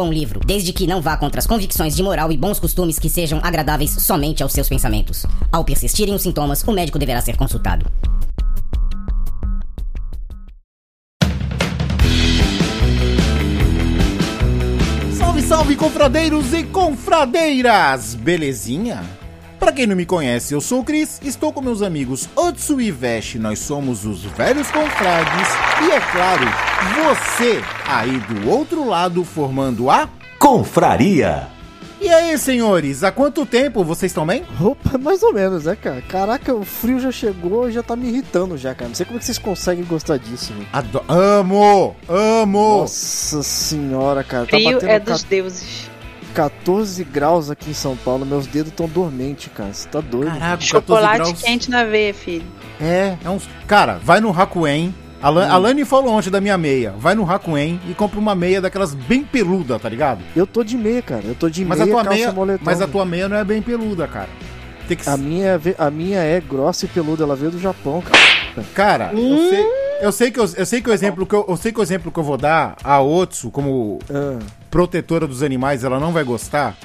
[0.00, 3.10] bom livro, desde que não vá contra as convicções de moral e bons costumes que
[3.10, 5.26] sejam agradáveis somente aos seus pensamentos.
[5.52, 7.84] Ao persistirem os sintomas, o médico deverá ser consultado.
[15.18, 18.14] Salve, salve, confradeiros e confradeiras!
[18.14, 19.19] Belezinha?
[19.60, 22.90] Pra quem não me conhece, eu sou o Cris, estou com meus amigos Otsu e
[22.90, 25.48] Vesh, nós somos os velhos confrades
[25.82, 26.46] e, é claro,
[27.04, 30.08] você aí do outro lado formando a...
[30.38, 31.46] Confraria.
[32.00, 34.42] E aí, senhores, há quanto tempo vocês estão bem?
[34.58, 36.00] Opa, mais ou menos, né, cara?
[36.08, 38.88] Caraca, o frio já chegou e já tá me irritando já, cara.
[38.88, 40.66] Não sei como é que vocês conseguem gostar disso, velho.
[40.72, 42.78] Ado amo, amo!
[42.78, 44.46] Nossa senhora, cara.
[44.46, 45.90] Tá Frio batendo é dos ca- deuses.
[46.34, 49.72] 14 graus aqui em São Paulo, meus dedos estão dormentes, cara.
[49.72, 50.26] Você tá doido?
[50.26, 51.42] Caraca, 14 Chocolate graus.
[51.42, 52.46] quente na veia, filho.
[52.80, 53.48] É, é uns...
[53.66, 54.94] Cara, vai no Hakuen.
[55.22, 55.52] Alan, Hum.
[55.52, 56.94] Alane falou ontem da minha meia.
[56.96, 60.20] Vai no Hakuen e compra uma meia daquelas bem peluda, tá ligado?
[60.34, 61.22] Eu tô de meia, cara.
[61.26, 62.64] Eu tô de Mas a meia, tua calça meia, moletom.
[62.64, 64.28] mas a tua meia não é bem peluda, cara.
[64.88, 68.00] Tem que A minha, é a minha é grossa e peluda, ela veio do Japão,
[68.02, 68.64] cara.
[68.74, 69.66] Cara, eu sei,
[70.00, 71.82] eu sei que eu, eu sei que o exemplo que eu, eu sei que o
[71.82, 74.38] exemplo que eu vou dar a Otsu como Ah,
[74.70, 76.76] protetora dos animais, ela não vai gostar.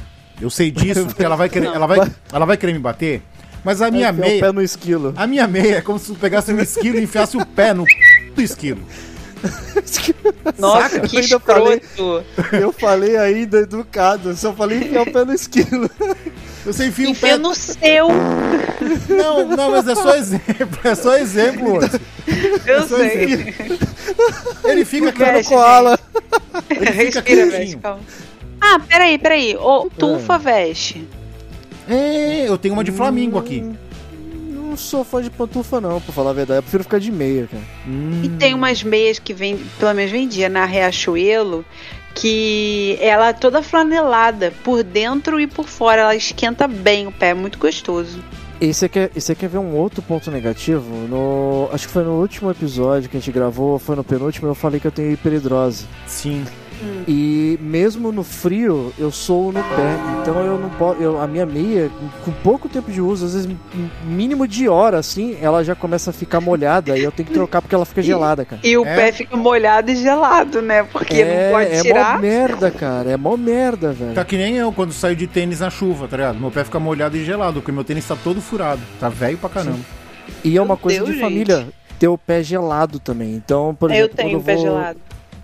[0.42, 3.22] Eu sei disso, porque ela vai querer, ela vai, ela vai querer me bater.
[3.64, 5.14] Mas a minha enfiar o pé meia, no esquilo.
[5.16, 7.86] a minha meia é como se tu pegasse um esquilo e enfiasse o pé no
[8.36, 8.82] do esquilo.
[10.58, 11.08] Nossa, Saca?
[11.08, 11.82] que Eu ainda falei-.
[12.52, 15.90] Eu falei ainda educado, só falei enfiar o pé no esquilo.
[16.66, 17.38] Você enfia o Enfia pé.
[17.38, 18.08] no seu.
[19.10, 21.80] Não, não, mas é só exemplo, é só exemplo.
[22.66, 23.24] Eu Só sei.
[23.24, 23.78] exemplo.
[24.64, 26.00] Ele fica no Mexe, koala.
[26.68, 27.80] fica Respira, velho.
[28.60, 29.56] Ah, peraí, peraí.
[29.56, 31.08] Ô, tufa veste.
[31.88, 33.64] É, eu tenho uma de Flamingo aqui.
[34.52, 36.58] Não sou fã de pantufa, não, pra falar a verdade.
[36.60, 37.64] Eu prefiro ficar de meia, cara.
[38.24, 41.64] E tem umas meias que vem, pelo menos vendia na Riachuelo,
[42.16, 46.02] que ela é toda flanelada por dentro e por fora.
[46.02, 48.24] Ela esquenta bem o pé, é muito gostoso.
[48.60, 50.96] E você quer, e você quer ver um outro ponto negativo?
[51.10, 54.56] No, acho que foi no último episódio que a gente gravou, foi no penúltimo, eu
[54.56, 55.86] falei que eu tenho hiperidrose.
[56.08, 56.46] Sim.
[57.08, 59.96] E mesmo no frio, eu sou no pé.
[60.22, 61.02] Então eu não posso.
[61.02, 61.90] Eu, a minha meia,
[62.24, 63.50] com pouco tempo de uso, às vezes
[64.06, 67.62] mínimo de hora, assim, ela já começa a ficar molhada e eu tenho que trocar
[67.62, 68.62] porque ela fica gelada, cara.
[68.64, 68.96] E o É?
[68.96, 70.84] pé fica molhado e gelado, né?
[70.84, 72.16] Porque é, não pode é tirar.
[72.16, 73.12] mó merda, cara.
[73.12, 74.14] É mó merda, velho.
[74.14, 76.40] Tá que nem eu quando saio de tênis na chuva, tá ligado?
[76.40, 78.82] Meu pé fica molhado e gelado, porque meu tênis tá todo furado.
[79.00, 79.80] Tá velho pra caramba.
[80.44, 81.24] E é uma Meu coisa Deus, de gente.
[81.24, 81.68] família
[82.00, 83.34] ter o pé gelado também.
[83.36, 85.00] Então, por Eu exemplo, tenho o quando pé eu vou, gelado.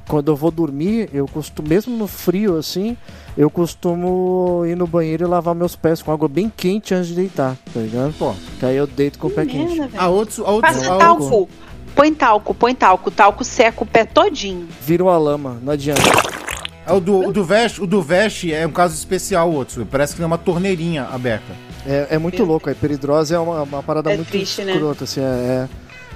[0.08, 2.98] Quando eu vou dormir, eu costumo, mesmo no frio assim,
[3.38, 7.16] eu costumo ir no banheiro e lavar meus pés com água bem quente antes de
[7.16, 8.14] deitar, tá ligado?
[8.18, 9.76] Pô, Que aí eu deito com o pé quente.
[9.76, 10.04] Merda, velho.
[10.04, 11.50] a outros, a outros, Passa a talco.
[11.96, 13.12] Põe talco, põe talco.
[13.12, 14.68] Talco seca o pé todinho.
[14.82, 16.02] Vira uma lama, não adianta.
[16.88, 19.86] o do, o do veste, o do veste é um caso especial, outros.
[19.90, 21.54] Parece que tem uma torneirinha aberta.
[21.86, 22.46] É, é muito Meu.
[22.46, 24.74] louco, a hiperidrose é uma, uma parada É muito triste, né?
[24.74, 25.70] escrota, assim, é, é.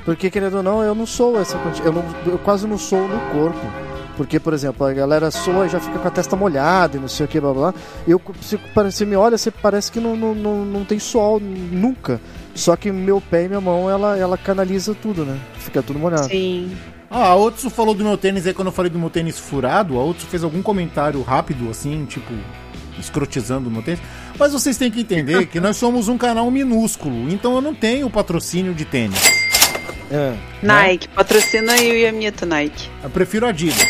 [0.06, 3.08] Porque, querendo ou não, eu não sou essa quanti- eu, não, eu quase não sou
[3.08, 3.60] no corpo.
[4.16, 7.08] Porque, por exemplo, a galera soa e já fica com a testa molhada e não
[7.08, 7.72] sei o que, blá blá.
[7.72, 7.82] blá.
[8.08, 12.22] Eu, você, você me olha, você parece que não, não, não, não tem sol nunca.
[12.54, 15.38] Só que meu pé e minha mão, ela, ela canaliza tudo, né?
[15.58, 16.28] Fica tudo molhado.
[16.30, 16.72] Sim.
[17.10, 19.98] Ah, a Otsu falou do meu tênis aí quando eu falei do meu tênis furado.
[20.00, 22.32] A Otsu fez algum comentário rápido, assim, tipo,
[22.98, 24.00] escrotizando o meu tênis.
[24.40, 28.10] Mas vocês têm que entender que nós somos um canal minúsculo, então eu não tenho
[28.10, 29.20] patrocínio de tênis.
[30.12, 30.34] É.
[30.62, 32.90] Nike, patrocina eu e a Mito Nike.
[33.04, 33.86] Eu prefiro Adidas.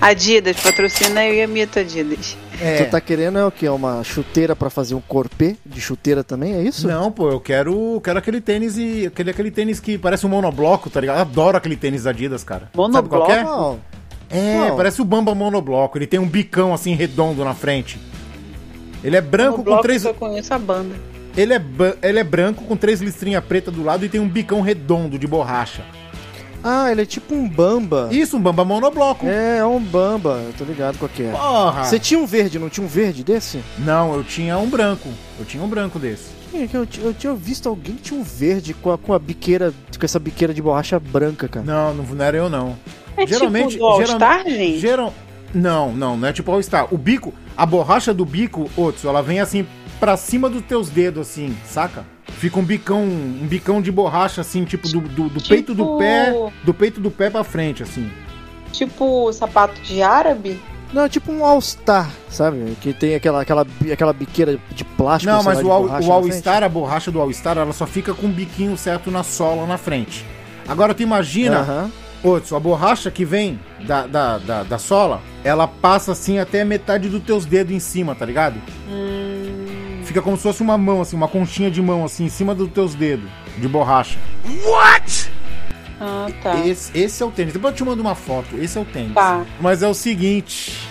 [0.00, 2.36] Adidas, patrocina eu e a Mito Adidas.
[2.60, 2.84] É.
[2.84, 3.68] Tu tá querendo é o quê?
[3.68, 6.86] Uma chuteira pra fazer um corpê de chuteira também, é isso?
[6.86, 10.88] Não, pô, eu quero, quero aquele tênis e aquele, aquele tênis que parece um monobloco,
[10.88, 11.16] tá ligado?
[11.16, 12.70] Eu adoro aquele tênis da Adidas, cara.
[12.92, 13.44] Sabe qual que é?
[14.30, 14.76] É, Não.
[14.76, 15.98] parece o Bamba monobloco.
[15.98, 17.98] Ele tem um bicão assim redondo na frente.
[19.02, 20.02] Ele é branco No com três.
[20.02, 20.94] que eu conheço a banda.
[21.36, 21.62] Ele é,
[22.02, 25.26] ele é branco com três listrinhas pretas do lado e tem um bicão redondo de
[25.26, 25.82] borracha.
[26.62, 28.08] Ah, ele é tipo um bamba.
[28.10, 29.26] Isso, um bamba monobloco.
[29.26, 31.30] É, é um bamba, eu tô ligado qual que é.
[31.30, 31.84] Porra!
[31.84, 33.60] Você tinha um verde, não tinha um verde desse?
[33.78, 35.08] Não, eu tinha um branco.
[35.38, 36.30] Eu tinha um branco desse.
[36.54, 39.18] É que Eu, eu tinha visto alguém que tinha um verde com a, com a
[39.18, 41.66] biqueira, com essa biqueira de borracha branca, cara.
[41.66, 42.76] Não, não, não era eu não.
[43.16, 44.78] É Geralmente- tipo do All geral- Star, gente?
[44.78, 45.12] Geral...
[45.52, 46.88] Não, não, não é tipo All Star.
[46.92, 49.66] O bico, a borracha do bico, Otso, ela vem assim
[50.00, 52.04] pra cima dos teus dedos, assim, saca?
[52.38, 55.96] Fica um bicão, um bicão de borracha, assim, tipo do, do, do Tipo- peito do
[55.98, 58.10] pé, do peito do pé pra frente, assim.
[58.72, 60.60] Tipo sapato de árabe?
[60.92, 62.76] Não, é tipo um All-Star, sabe?
[62.80, 65.32] Que tem aquela, aquela, aquela biqueira de plástico.
[65.32, 66.36] Não, mas lá, o All, o na All frente.
[66.38, 69.66] Star, a borracha do All Star, ela só fica com o biquinho certo na sola,
[69.66, 70.24] na frente.
[70.68, 71.90] Agora tu imagina.
[72.22, 76.64] Otso, a borracha que vem da, da, da, da sola, ela passa assim até a
[76.64, 78.54] metade dos teus dedos em cima, tá ligado?
[80.04, 82.70] Fica como se fosse uma mão, assim, uma conchinha de mão, assim, em cima dos
[82.70, 83.28] teus dedos,
[83.58, 84.18] de borracha.
[86.00, 86.66] Ah, tá.
[86.66, 87.52] Esse, esse é o tênis.
[87.52, 89.14] Depois eu te mando uma foto, esse é o tênis.
[89.14, 89.44] Tá.
[89.60, 90.88] Mas é o seguinte.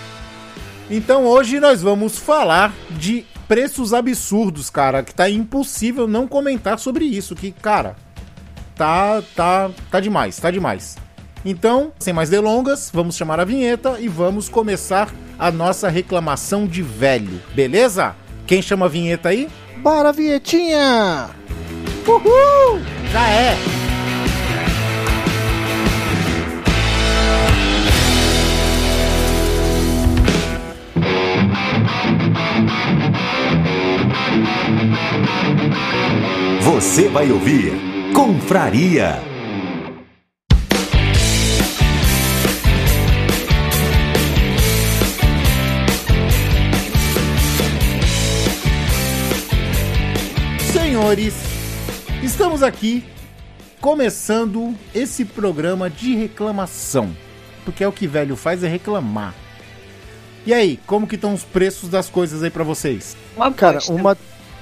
[0.90, 7.04] Então hoje nós vamos falar de preços absurdos, cara, que tá impossível não comentar sobre
[7.04, 7.96] isso, que, cara,
[8.74, 10.96] tá tá tá demais, tá demais.
[11.44, 16.80] Então, sem mais delongas, vamos chamar a vinheta e vamos começar a nossa reclamação de
[16.80, 17.40] velho.
[17.54, 18.16] Beleza?
[18.46, 19.48] Quem chama a vinheta aí?
[19.78, 21.30] Bora, vinhetinha!
[22.06, 22.80] Uhul!
[23.12, 23.56] Já é.
[36.60, 37.72] Você vai ouvir
[38.14, 39.33] Confraria.
[51.04, 51.34] Senhores,
[52.22, 53.04] estamos aqui
[53.78, 57.14] começando esse programa de reclamação.
[57.62, 59.34] Porque é o que velho faz é reclamar.
[60.46, 63.18] E aí, como que estão os preços das coisas aí pra vocês?
[63.36, 64.16] Uma Cara, uma,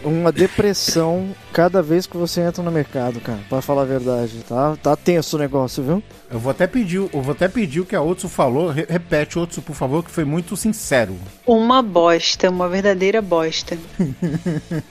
[0.04, 3.38] uma depressão cada vez que você entra no mercado, cara.
[3.48, 4.76] Pra falar a verdade, tá?
[4.82, 6.02] Tá tenso o negócio, viu?
[6.30, 8.70] Eu vou até pedir, eu vou até pedir o que a Otsu falou.
[8.70, 11.16] Re- repete, Otsu, por favor, que foi muito sincero.
[11.46, 13.78] Uma bosta, uma verdadeira bosta.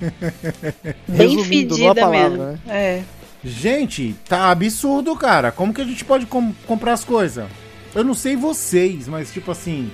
[1.08, 2.44] Bem fedida palavra, mesmo.
[2.44, 2.60] né?
[2.68, 3.02] É.
[3.44, 5.52] Gente, tá absurdo, cara.
[5.52, 7.48] Como que a gente pode com- comprar as coisas?
[7.94, 9.92] Eu não sei vocês, mas tipo assim.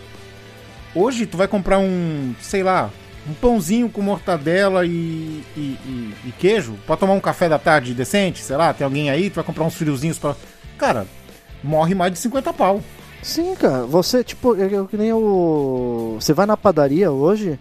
[0.94, 2.90] Hoje tu vai comprar um, sei lá,
[3.30, 7.94] um pãozinho com mortadela e, e, e- e queijo pra tomar um café da tarde
[7.94, 10.36] decente, sei lá, tem alguém aí, tu vai comprar uns friozinhos pra.
[10.78, 11.06] Cara,
[11.64, 12.82] morre mais de 50 pau.
[13.22, 13.84] Sim, cara.
[13.86, 16.18] Você, tipo, é é que nem o.
[16.20, 17.60] Você vai na padaria hoje,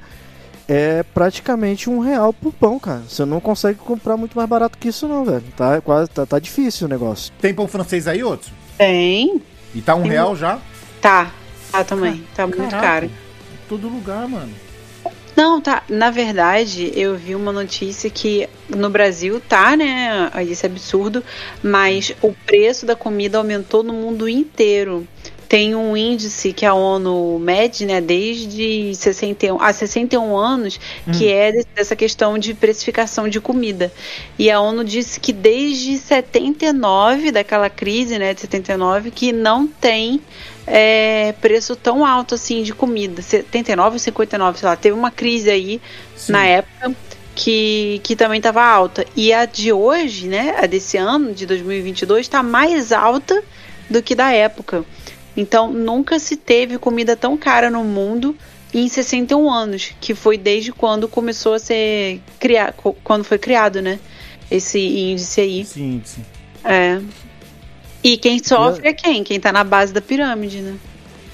[0.68, 3.02] é praticamente um real por pão, cara.
[3.08, 5.42] Você não consegue comprar muito mais barato que isso, não, velho.
[5.56, 7.32] Tá, quase, tá, tá difícil o negócio.
[7.40, 8.50] Tem pão francês aí, outro?
[8.78, 9.40] Tem.
[9.74, 10.58] E tá um Tem real já?
[11.00, 11.32] Tá.
[11.72, 12.24] Tá também.
[12.34, 13.06] Tá muito Caraca, caro.
[13.06, 13.10] em
[13.68, 14.52] Todo lugar, mano.
[15.36, 15.82] Não, tá.
[15.88, 20.30] Na verdade, eu vi uma notícia que no Brasil tá, né?
[20.48, 21.22] Isso é absurdo,
[21.62, 25.06] mas o preço da comida aumentou no mundo inteiro.
[25.48, 30.80] Tem um índice que a ONU mede, né, desde 61, há 61 anos,
[31.16, 33.92] que é de- dessa questão de precificação de comida.
[34.38, 40.20] E a ONU disse que desde 79, daquela crise, né, de 79, que não tem
[40.66, 43.22] é, preço tão alto assim de comida.
[43.22, 44.74] 79 ou 59, sei lá.
[44.74, 45.80] Teve uma crise aí
[46.16, 46.32] Sim.
[46.32, 46.92] na época
[47.36, 49.06] que, que também estava alta.
[49.14, 53.40] E a de hoje, né, a desse ano, de 2022, está mais alta
[53.88, 54.84] do que da época.
[55.36, 58.36] Então, nunca se teve comida tão cara no mundo
[58.72, 62.74] em 61 anos, que foi desde quando começou a ser criado,
[63.04, 63.98] quando foi criado, né,
[64.50, 65.64] esse índice aí.
[65.64, 66.24] Sim, sim.
[66.64, 67.00] É.
[68.02, 69.24] E quem sofre é quem?
[69.24, 70.76] Quem tá na base da pirâmide, né?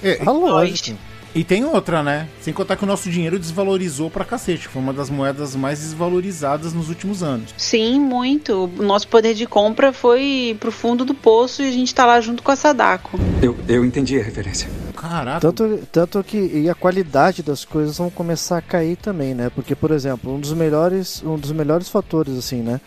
[0.02, 0.98] É, Ah, lógico.
[1.34, 2.28] E tem outra, né?
[2.42, 4.68] Sem contar que o nosso dinheiro desvalorizou pra cacete.
[4.68, 7.54] Foi uma das moedas mais desvalorizadas nos últimos anos.
[7.56, 8.70] Sim, muito.
[8.78, 12.20] O nosso poder de compra foi pro fundo do poço e a gente tá lá
[12.20, 13.18] junto com a Sadako.
[13.40, 14.68] Eu, eu entendi a referência.
[14.94, 15.40] Caraca.
[15.40, 19.50] Tanto, tanto que e a qualidade das coisas vão começar a cair também, né?
[19.54, 22.80] Porque, por exemplo, um dos melhores, um dos melhores fatores, assim, né?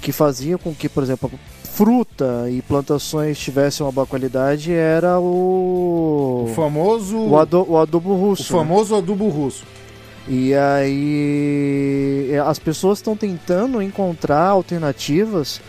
[0.00, 1.30] Que fazia com que, por exemplo,
[1.78, 6.46] fruta e plantações tivessem uma boa qualidade era o.
[6.50, 7.16] O famoso.
[7.16, 8.42] O, ado- o adubo o russo.
[8.52, 8.58] né?
[8.58, 9.62] famoso adubo russo.
[10.26, 15.60] E aí é, as pessoas estão tentando encontrar alternativas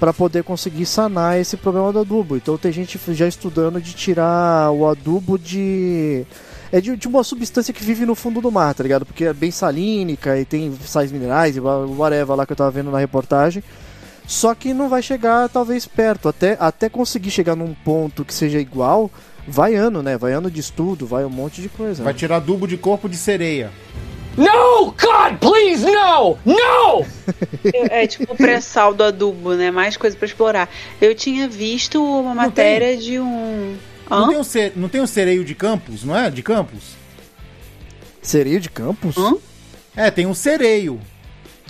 [0.00, 2.36] para poder conseguir sanar esse problema do adubo.
[2.36, 6.26] Então tem gente já estudando de tirar o adubo de
[6.72, 9.06] é de, de uma substância que vive no fundo do mar, tá ligado?
[9.06, 12.70] Porque é bem salínica e tem sais minerais e wha- whatever lá que eu tava
[12.72, 13.62] vendo na reportagem.
[14.32, 18.58] Só que não vai chegar talvez perto, até, até conseguir chegar num ponto que seja
[18.58, 19.10] igual,
[19.46, 20.16] vai ano, né?
[20.16, 22.02] Vai ano de estudo, vai um monte de coisa.
[22.02, 22.18] Vai né?
[22.18, 23.70] tirar adubo de corpo de sereia.
[24.34, 24.86] No!
[24.86, 26.38] God, please, no!
[26.46, 27.06] No!
[27.90, 29.70] É tipo o pré-sal do adubo, né?
[29.70, 30.66] Mais coisa pra explorar.
[30.98, 33.76] Eu tinha visto uma matéria de um.
[34.08, 34.28] Não Hã?
[34.28, 36.30] tem, um ce- não tem um sereio de campos, não é?
[36.30, 36.96] De campos?
[38.22, 39.14] Sereio de campos?
[39.18, 39.34] Hã?
[39.94, 40.98] É, tem um sereio.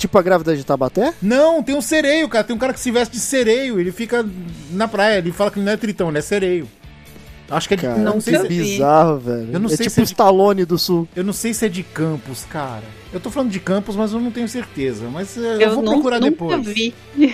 [0.03, 1.15] Tipo a grávida de Tabaté?
[1.23, 2.43] Não, tem um sereio, cara.
[2.43, 3.79] Tem um cara que se veste de sereio.
[3.79, 4.27] Ele fica
[4.73, 5.19] na praia.
[5.19, 6.69] Ele fala que não é tritão, ele é sereio.
[7.49, 7.83] Acho que é de.
[7.85, 8.63] Cara, não não sei que se, vi.
[8.63, 9.49] bizarro, velho.
[9.53, 11.07] Eu não é sei tipo se é o de- Stallone do Sul.
[11.15, 12.83] eu não sei se é de campos, cara.
[13.13, 15.07] Eu tô falando de campos, mas eu não tenho certeza.
[15.09, 16.67] Mas eh, eu, Eu vou nu- procurar nunca depois.
[16.67, 16.93] vi.
[17.17, 17.27] E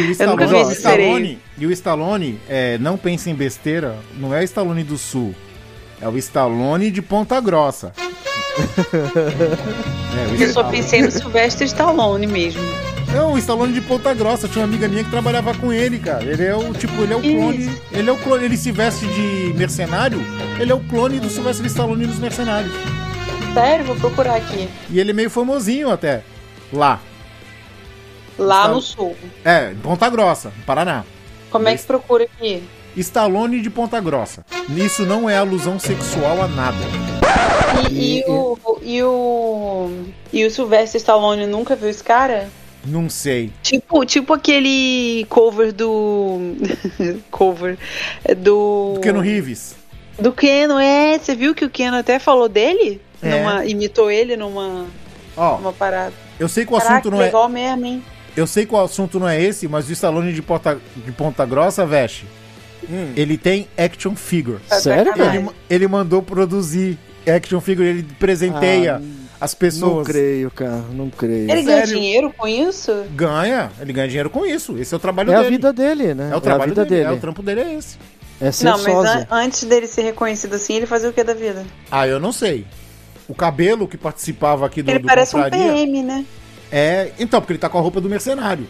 [0.00, 4.40] o Stallone, vi o Stallone, e o Stallone é, não pensa em besteira, não é
[4.40, 5.34] o Stallone do Sul.
[6.00, 7.92] É o Stallone de Ponta Grossa.
[10.38, 12.62] é, Eu só pensei no Sylvester Stallone mesmo.
[13.12, 14.48] Não, o Stallone de Ponta Grossa.
[14.48, 16.24] Tinha uma amiga minha que trabalhava com ele, cara.
[16.24, 17.80] Ele é o tipo, ele é o clone.
[17.92, 18.44] Ele é o clone.
[18.44, 20.18] Ele se veste de mercenário.
[20.58, 22.72] Ele é o clone do Sylvester Stallone nos Mercenários.
[23.52, 24.68] Sério, vou procurar aqui.
[24.88, 26.22] E ele é meio famosinho até.
[26.72, 27.00] Lá.
[28.38, 29.14] Lá no sul.
[29.44, 31.04] É, em Ponta Grossa, no Paraná.
[31.50, 32.62] Como é que procura aqui?
[32.96, 34.44] Stallone de Ponta Grossa.
[34.70, 36.78] Isso não é alusão sexual a nada.
[37.90, 39.90] E, e o, e o.
[40.32, 42.48] E o Sylvester Stallone nunca viu esse cara?
[42.84, 43.52] Não sei.
[43.62, 46.38] Tipo, tipo aquele cover do.
[47.30, 47.78] cover.
[48.38, 48.94] Do.
[48.94, 49.76] Do Keanu Reeves.
[50.18, 51.18] Do Keno, é.
[51.18, 53.00] Você viu que o Keno até falou dele?
[53.22, 53.38] É.
[53.38, 54.86] Numa, imitou ele numa,
[55.36, 56.12] Ó, numa parada.
[56.40, 57.26] eu sei que o Caraca, assunto não é.
[57.26, 58.02] legal mesmo, hein?
[58.36, 61.44] Eu sei que o assunto não é esse, mas o Stallone de Ponta, de Ponta
[61.46, 62.26] Grossa, veste.
[63.14, 64.58] Ele tem action figure.
[64.68, 65.12] Tá Sério.
[65.16, 66.98] Ele, ele mandou produzir
[67.28, 70.06] action figure, ele presenteia Ah, as Não pessoas.
[70.06, 70.84] creio, cara.
[70.92, 71.50] Não creio.
[71.50, 71.94] Ele ganha Sério?
[72.00, 72.92] dinheiro com isso?
[73.14, 74.76] Ganha, ele ganha dinheiro com isso.
[74.78, 75.50] Esse é o trabalho É a dele.
[75.50, 76.30] vida dele, né?
[76.32, 77.14] É o trabalho a vida dele, dele.
[77.14, 77.96] É o trampo dele é esse.
[78.40, 81.34] É ser Não, mas an- antes dele ser reconhecido assim, ele fazia o que da
[81.34, 81.64] vida?
[81.90, 82.66] Ah, eu não sei.
[83.28, 86.24] O cabelo que participava aqui do, ele do parece um PM, né?
[86.70, 87.12] é.
[87.18, 88.66] Então, porque ele tá com a roupa do mercenário.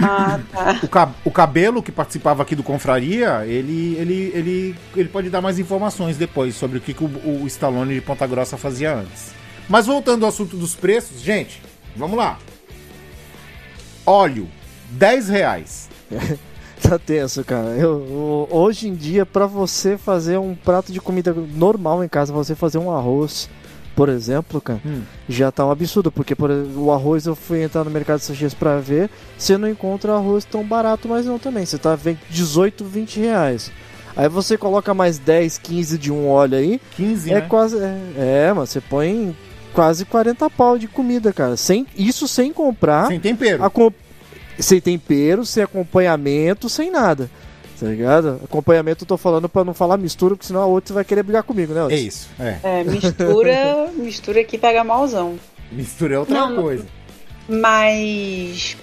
[0.00, 1.14] Ah, tá.
[1.24, 5.58] O, o cabelo que participava aqui do Confraria, ele, ele, ele, ele pode dar mais
[5.58, 9.32] informações depois sobre o que, que o, o Stallone de Ponta Grossa fazia antes.
[9.68, 11.62] Mas voltando ao assunto dos preços, gente,
[11.94, 12.38] vamos lá.
[14.06, 14.48] Óleo,
[14.90, 15.88] 10 reais.
[16.82, 17.68] Tá tenso, cara.
[17.76, 22.54] Eu, hoje em dia, pra você fazer um prato de comida normal em casa, você
[22.54, 23.50] fazer um arroz,
[23.96, 25.02] por exemplo, cara, Hum.
[25.28, 26.10] já tá um absurdo.
[26.10, 29.68] Porque por, o arroz eu fui entrar no mercado esses dias pra ver, você não
[29.68, 31.66] encontra arroz tão barato mais não também.
[31.66, 33.70] Você tá vendo 18, 20 reais.
[34.16, 37.40] Aí você coloca mais 10, 15 de um óleo aí, 15, é né?
[37.42, 37.76] quase.
[37.78, 39.36] É, é, mano, você põe
[39.72, 41.56] quase 40 pau de comida, cara.
[41.56, 43.06] Sem, isso sem comprar.
[43.06, 43.62] Sem tempero.
[43.64, 43.92] acom-
[44.58, 47.30] sem tempero, sem acompanhamento, sem nada.
[47.80, 48.40] Tá ligado?
[48.44, 51.42] Acompanhamento eu tô falando pra não falar mistura, porque senão a outra vai querer brigar
[51.42, 51.86] comigo, né?
[51.90, 52.58] É isso, é.
[52.62, 55.38] É, mistura, mistura que pega malzão.
[55.72, 56.84] Mistura é outra Não, coisa.
[57.48, 58.76] Mas.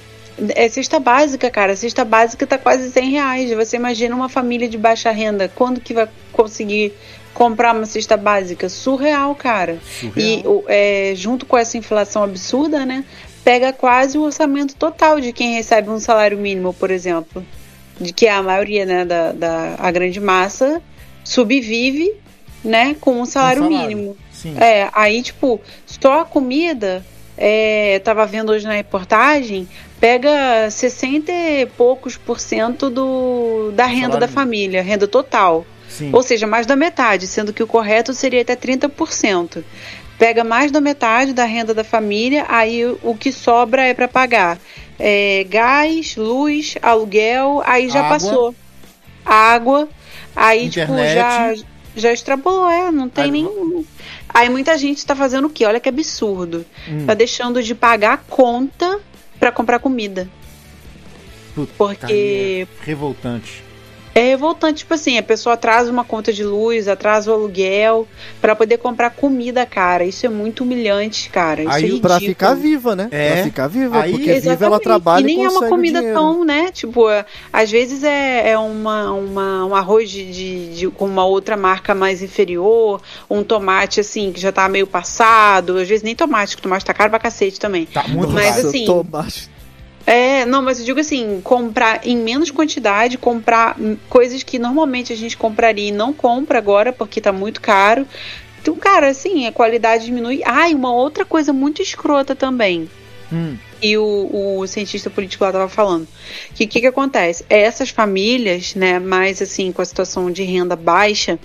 [0.55, 1.75] É cesta básica, cara.
[1.75, 3.51] Cesta básica tá quase 100 reais.
[3.53, 5.49] Você imagina uma família de baixa renda.
[5.53, 6.93] Quando que vai conseguir
[7.33, 8.69] comprar uma cesta básica?
[8.69, 9.79] Surreal, cara.
[10.15, 13.03] E o- é, junto com essa inflação absurda, né?
[13.43, 17.43] Pega quase o orçamento total de quem recebe um salário mínimo, por exemplo.
[17.99, 20.81] De que a maioria, né, da, da a grande massa
[21.23, 22.13] subvive,
[22.63, 23.87] né, com um salário, salário.
[23.87, 24.17] mínimo.
[24.31, 24.55] Sim.
[24.59, 27.03] É, aí, tipo, só a comida,
[27.37, 29.67] é, tava vendo hoje na reportagem,
[29.99, 35.65] pega 60 e poucos por cento do, da renda Salário da família, renda total.
[35.89, 36.11] Sim.
[36.13, 39.63] Ou seja, mais da metade, sendo que o correto seria até 30%.
[40.19, 44.07] Pega mais da metade da renda da família, aí o, o que sobra é para
[44.07, 44.59] pagar
[44.99, 48.09] é, gás, luz, aluguel, aí já Água.
[48.09, 48.55] passou.
[49.25, 49.89] Água,
[50.35, 51.15] aí tipo Internet.
[51.15, 51.53] já
[51.95, 53.85] já extrapolou, é, não tem Aí- nem.
[54.29, 55.65] Aí muita gente tá fazendo o quê?
[55.65, 56.63] Olha que absurdo.
[56.87, 57.05] Hum.
[57.07, 58.99] Tá deixando de pagar a conta
[59.39, 60.29] para comprar comida.
[61.55, 63.63] Puta Porque merda, Revoltante.
[64.19, 68.07] É revoltante, tipo assim, a pessoa atrasa uma conta de luz, atrasa o aluguel
[68.41, 70.03] pra poder comprar comida, cara.
[70.03, 71.61] Isso é muito humilhante, cara.
[71.63, 71.99] Isso Aí, é.
[71.99, 73.07] Pra ficar viva, né?
[73.11, 73.33] É.
[73.35, 74.83] Pra ficar viva, Aí- porque viva ela Exatamente.
[74.83, 76.71] trabalha e nem e é uma comida tão, né?
[76.71, 81.25] Tipo, é, às vezes é, é uma, uma, um arroz de, de, de- com uma
[81.25, 86.15] outra marca mais inferior, um tomate assim que já tá meio passado, às vezes nem
[86.15, 87.85] tomate, que o tomate tá caro pra cacete também.
[87.85, 88.67] Tá muito Mas caro.
[88.69, 89.49] assim- tomate.
[90.07, 93.75] É, não, mas eu digo assim, comprar em menos quantidade, comprar
[94.07, 98.07] coisas que normalmente a gente compraria e não compra agora porque tá muito caro.
[98.61, 100.41] Então, cara, assim, a qualidade diminui.
[100.45, 102.89] Ah, e uma outra coisa muito escrota também.
[103.29, 103.57] Hum.
[103.81, 106.07] E o, o cientista político lá estava falando
[106.55, 107.45] que o que, que acontece?
[107.49, 111.37] Essas famílias, né, mais assim, com a situação de renda baixa,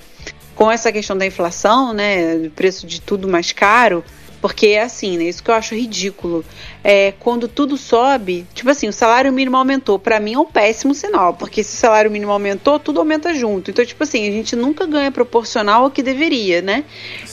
[0.54, 4.04] com essa questão da inflação, né, preço de tudo mais caro,
[4.42, 6.44] porque é assim, né, isso que eu acho ridículo.
[6.82, 10.92] É, quando tudo sobe, tipo assim, o salário mínimo aumentou, para mim é um péssimo
[10.92, 13.70] sinal, porque se o salário mínimo aumentou, tudo aumenta junto.
[13.70, 16.82] Então, tipo assim, a gente nunca ganha proporcional ao que deveria, né?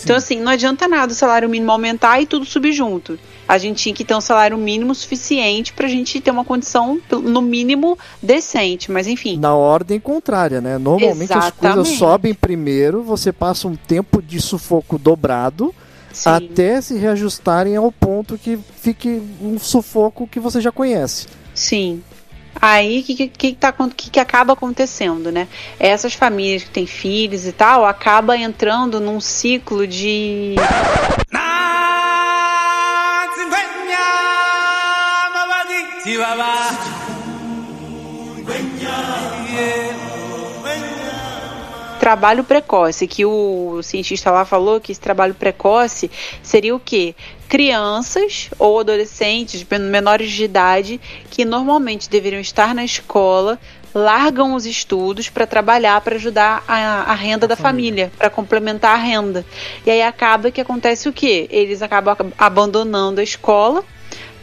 [0.04, 3.18] Então, assim, não adianta nada o salário mínimo aumentar e tudo subir junto.
[3.48, 7.42] A gente tinha que ter um salário mínimo suficiente pra gente ter uma condição, no
[7.42, 8.92] mínimo, decente.
[8.92, 9.40] Mas enfim.
[9.40, 10.78] Na ordem contrária, né?
[10.78, 11.98] Normalmente as coisas Exatamente.
[11.98, 15.74] sobem primeiro, você passa um tempo de sufoco dobrado
[16.12, 16.30] Sim.
[16.30, 21.28] até se reajustarem ao ponto que fique um sufoco que você já conhece.
[21.54, 22.02] Sim.
[22.62, 25.48] Aí, o que, que, que, tá, que, que acaba acontecendo, né?
[25.80, 30.56] Essas famílias que têm filhos e tal, acaba entrando num ciclo de.
[42.00, 46.10] Trabalho precoce, que o cientista lá falou que esse trabalho precoce
[46.42, 47.14] seria o quê?
[47.48, 53.60] Crianças ou adolescentes men- menores de idade que normalmente deveriam estar na escola
[53.94, 59.02] largam os estudos para trabalhar para ajudar a, a renda da família, para complementar a
[59.02, 59.44] renda.
[59.86, 61.48] E aí acaba que acontece o quê?
[61.52, 63.84] Eles acabam ac- abandonando a escola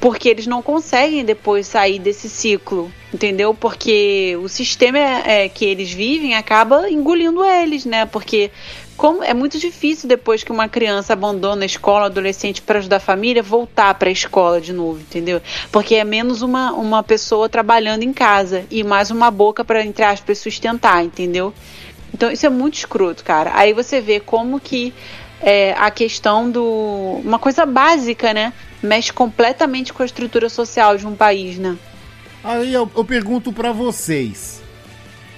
[0.00, 3.54] porque eles não conseguem depois sair desse ciclo, entendeu?
[3.54, 8.06] Porque o sistema é, é, que eles vivem acaba engolindo eles, né?
[8.06, 8.50] Porque
[8.96, 13.00] como é muito difícil depois que uma criança abandona a escola, adolescente para ajudar a
[13.00, 15.40] família, voltar para a escola de novo, entendeu?
[15.70, 20.04] Porque é menos uma, uma pessoa trabalhando em casa e mais uma boca para entre
[20.04, 21.52] aspas sustentar, entendeu?
[22.12, 23.52] Então isso é muito escroto, cara.
[23.54, 24.94] Aí você vê como que
[25.40, 27.20] é, a questão do.
[27.24, 28.52] Uma coisa básica, né?
[28.82, 31.76] Mexe completamente com a estrutura social de um país, né?
[32.44, 34.62] Aí eu, eu pergunto pra vocês.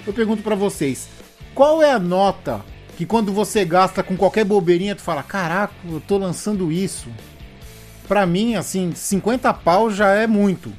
[0.05, 1.07] Eu pergunto pra vocês.
[1.53, 2.61] Qual é a nota
[2.95, 7.07] que quando você gasta com qualquer bobeirinha, tu fala, caraca, eu tô lançando isso.
[8.07, 10.71] Pra mim, assim, 50 pau já é muito.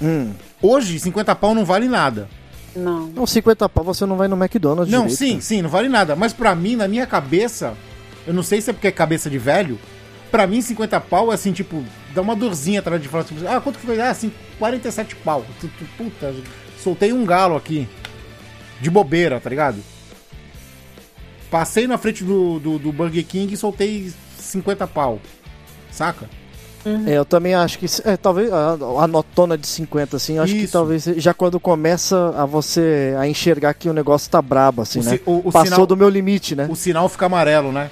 [0.00, 0.32] Hum.
[0.62, 2.28] Hoje, 50 pau não vale nada.
[2.74, 3.06] Não.
[3.08, 5.42] Não, 50 pau você não vai no McDonald's Não, direito, sim, cara.
[5.42, 6.16] sim, não vale nada.
[6.16, 7.74] Mas pra mim, na minha cabeça,
[8.26, 9.78] eu não sei se é porque é cabeça de velho.
[10.30, 13.60] Pra mim, 50 pau é assim, tipo, dá uma dorzinha atrás de falar tipo, ah,
[13.60, 14.00] quanto que foi?
[14.00, 15.44] Ah, assim, 47 pau.
[15.96, 16.34] Puta,
[16.82, 17.88] soltei um galo aqui.
[18.80, 19.78] De bobeira, tá ligado?
[21.50, 25.20] Passei na frente do, do, do Burger King e soltei 50 pau.
[25.90, 26.28] Saca?
[27.06, 27.86] É, eu também acho que.
[28.04, 30.72] É, talvez a, a notona de 50, assim, acho que Isso.
[30.72, 35.04] talvez já quando começa a você a enxergar que o negócio tá brabo, assim, O
[35.04, 35.10] né?
[35.12, 36.66] si- o- o Passou sinal- do meu limite, né?
[36.68, 37.88] O sinal fica amarelo, né?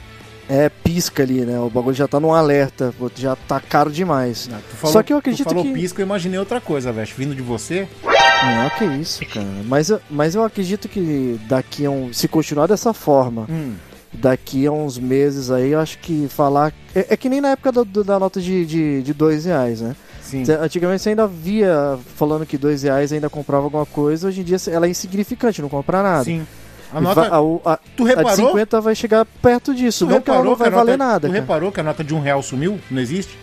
[0.49, 1.59] É, pisca ali, né?
[1.61, 4.49] O bagulho já tá num alerta, pô, já tá caro demais.
[4.71, 5.73] Tu falou- Só que eu tu acredito falou que.
[5.73, 7.09] pisca, eu imaginei outra coisa, velho.
[7.17, 7.89] Vindo de você.
[8.05, 9.47] Não, que isso, cara.
[9.67, 12.13] Mas, eu- mas eu acredito que daqui a um.
[12.13, 13.75] Se continuar dessa forma, Hum,
[14.13, 16.73] daqui a uns meses aí, eu acho que falar.
[16.95, 19.81] É, é que nem na época do- do- da nota de, de, de dois reais,
[19.81, 19.95] né?
[20.23, 20.45] sim.
[20.61, 24.57] Antigamente você ainda via falando que dois reais ainda comprava alguma coisa, hoje em dia
[24.69, 26.25] ela é insignificante, não compra nada.
[26.25, 26.47] Sim.
[26.93, 27.21] A nota.
[27.23, 28.47] a, a- tu a de reparou?
[28.49, 30.85] 50 vai chegar perto disso, Tu não que ela não reparou vai que a nota-
[30.85, 31.29] valer nada.
[31.29, 31.41] Tu cara.
[31.41, 32.79] reparou que a nota de um real sumiu?
[32.91, 33.39] Não existe?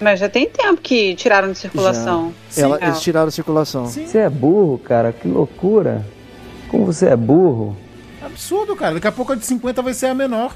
[0.00, 2.32] Mas já tem tempo que tiraram de circulação.
[2.56, 2.84] Ela- Sim.
[2.84, 3.86] eles tiraram a circulação.
[3.86, 4.06] Sim.
[4.06, 6.04] Você é burro, cara, que loucura.
[6.68, 7.76] Como você é burro.
[8.24, 8.94] Absurdo, cara.
[8.94, 10.54] Daqui a pouco a de 50 vai ser a menor.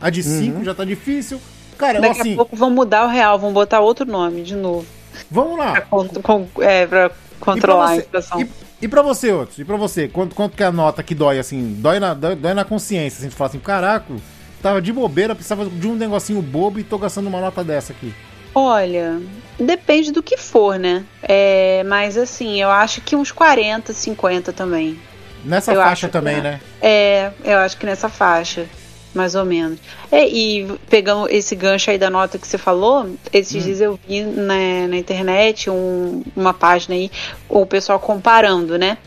[0.00, 1.40] A de 5 já tá difícil.
[1.78, 4.84] Cara, Daqui assim, a pouco vão mudar o real, vão botar outro nome de novo.
[5.30, 5.80] vamos Pra, lá.
[6.22, 8.40] con- é, pra controlar a você, inflação.
[8.40, 8.48] e,
[8.80, 9.58] e pra você, outros?
[9.58, 10.08] E pra você?
[10.08, 11.76] Quanto, quanto que é a nota que dói, assim?
[11.78, 14.14] Dói na, dói, dói na consciência, assim, tu fala assim, caraca,
[14.62, 18.14] tava de bobeira, precisava de um negocinho bobo e tô gastando uma nota dessa aqui.
[18.54, 19.20] Olha,
[19.58, 21.04] depende do que for, né?
[21.22, 24.98] É, mas assim, eu acho que uns 40, 50 também.
[25.44, 26.60] Nessa Eu faixa acho também, né?
[26.82, 28.66] É, eu acho que nessa faixa,
[29.14, 29.78] mais ou menos.
[30.10, 34.22] É, e pegando esse gancho aí da nota que você falou, esses dias eu vi
[34.22, 37.10] na, na internet um- uma página aí,
[37.48, 38.98] o pessoal comparando, né?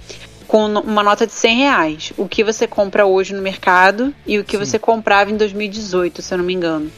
[0.48, 2.14] Com uma nota de 100 reais.
[2.18, 6.34] O que você compra hoje no mercado e o que você comprava em 2018, se
[6.34, 6.92] eu não me engano.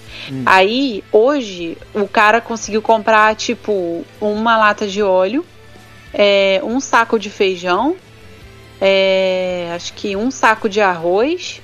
[0.45, 5.45] Aí, hoje, o cara conseguiu comprar, tipo, uma lata de óleo,
[6.13, 7.95] é, um saco de feijão,
[8.81, 11.61] é, acho que um saco de arroz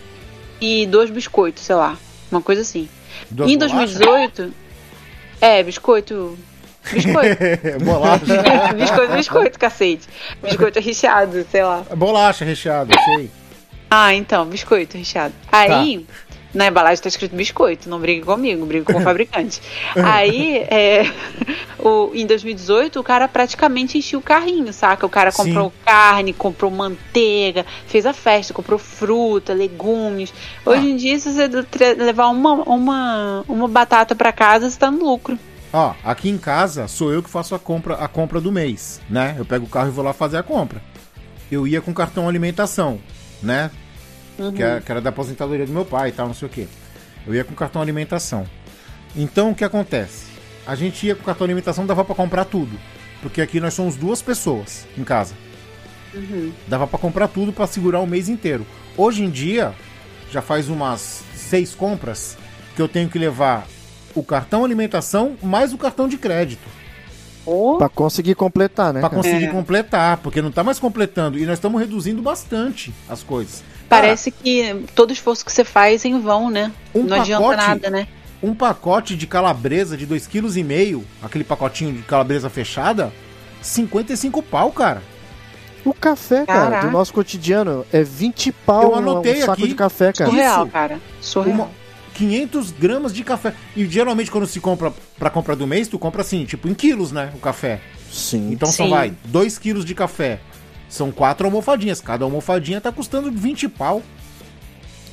[0.61, 1.97] e dois biscoitos, sei lá.
[2.31, 2.87] Uma coisa assim.
[3.29, 3.97] Duas em bolachas?
[3.97, 4.53] 2018.
[5.41, 6.37] É, biscoito.
[6.93, 7.37] Biscoito.
[7.83, 8.25] Bolacha.
[8.77, 10.07] biscoito, biscoito, cacete.
[10.41, 11.83] Biscoito recheado, sei lá.
[11.95, 13.31] Bolacha recheada, sei.
[13.89, 15.33] Ah, então, biscoito recheado.
[15.51, 16.05] Aí,
[16.53, 19.61] Na embalagem tá escrito biscoito, não brigue comigo, brigue com o fabricante.
[19.95, 21.03] Aí, é,
[21.79, 25.05] o, em 2018, o cara praticamente encheu o carrinho, saca?
[25.05, 25.75] O cara comprou Sim.
[25.85, 30.33] carne, comprou manteiga, fez a festa, comprou fruta, legumes.
[30.65, 30.89] Hoje Ah.
[30.89, 31.47] em dia, se você
[31.95, 35.39] levar uma, uma, uma batata pra casa, você tá no lucro.
[35.73, 39.35] Ó, aqui em casa sou eu que faço a compra, a compra do mês, né?
[39.39, 40.81] Eu pego o carro e vou lá fazer a compra.
[41.49, 42.99] Eu ia com cartão alimentação,
[43.41, 43.71] né?
[44.55, 46.67] Que, era, que era da aposentadoria do meu pai e tal, não sei o quê.
[47.27, 48.45] Eu ia com cartão alimentação.
[49.15, 50.25] Então o que acontece?
[50.65, 52.77] A gente ia com cartão alimentação, dava pra comprar tudo.
[53.21, 55.35] Porque aqui nós somos duas pessoas em casa.
[56.67, 58.65] Dava pra comprar tudo pra segurar o mês inteiro.
[58.97, 59.73] Hoje em dia,
[60.31, 62.37] já faz umas seis compras
[62.75, 63.67] que eu tenho que levar
[64.15, 66.67] o cartão alimentação mais o cartão de crédito.
[67.45, 68.99] Ô, Pra conseguir completar, né?
[68.99, 69.51] Pra conseguir É.
[69.51, 71.39] completar, porque não tá mais completando.
[71.39, 73.63] E nós estamos reduzindo bastante as coisas.
[73.91, 76.71] Parece que todo esforço que você faz é em vão, né?
[76.95, 78.07] Um não adianta pacote- nada, né?
[78.41, 83.11] Um pacote de calabresa de 2,5 kg, aquele pacotinho de calabresa fechada,
[83.61, 85.01] 55 pau, cara.
[85.85, 86.87] O café, cara, Caraca.
[86.87, 89.67] do nosso cotidiano é 20 pau Eu anotei um saco aqui.
[89.67, 90.29] de café, cara.
[90.29, 90.71] Surreal, Isso.
[90.71, 90.99] cara.
[91.19, 91.55] Surreal.
[91.55, 91.69] Uma,
[92.13, 93.53] 500 gramas de café.
[93.75, 97.11] E geralmente quando se compra pra compra do mês, tu compra assim, tipo em quilos,
[97.11, 97.31] né?
[97.35, 97.81] O café.
[98.11, 98.51] Sim.
[98.51, 98.89] Então só Sim.
[98.89, 100.39] vai 2 quilos de café.
[100.91, 102.01] São quatro almofadinhas.
[102.01, 104.03] Cada almofadinha tá custando 20 pau.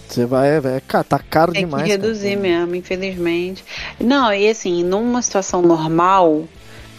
[0.09, 1.85] Você vai, é, tá caro Tem demais.
[1.85, 2.03] que cara.
[2.03, 3.65] reduzir mesmo, infelizmente.
[4.01, 6.45] Não, e assim, numa situação normal,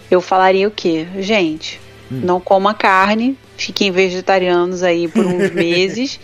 [0.09, 1.05] eu falaria o quê?
[1.19, 2.21] Gente, Hum.
[2.23, 6.19] não coma carne, fiquem vegetarianos aí por uns meses.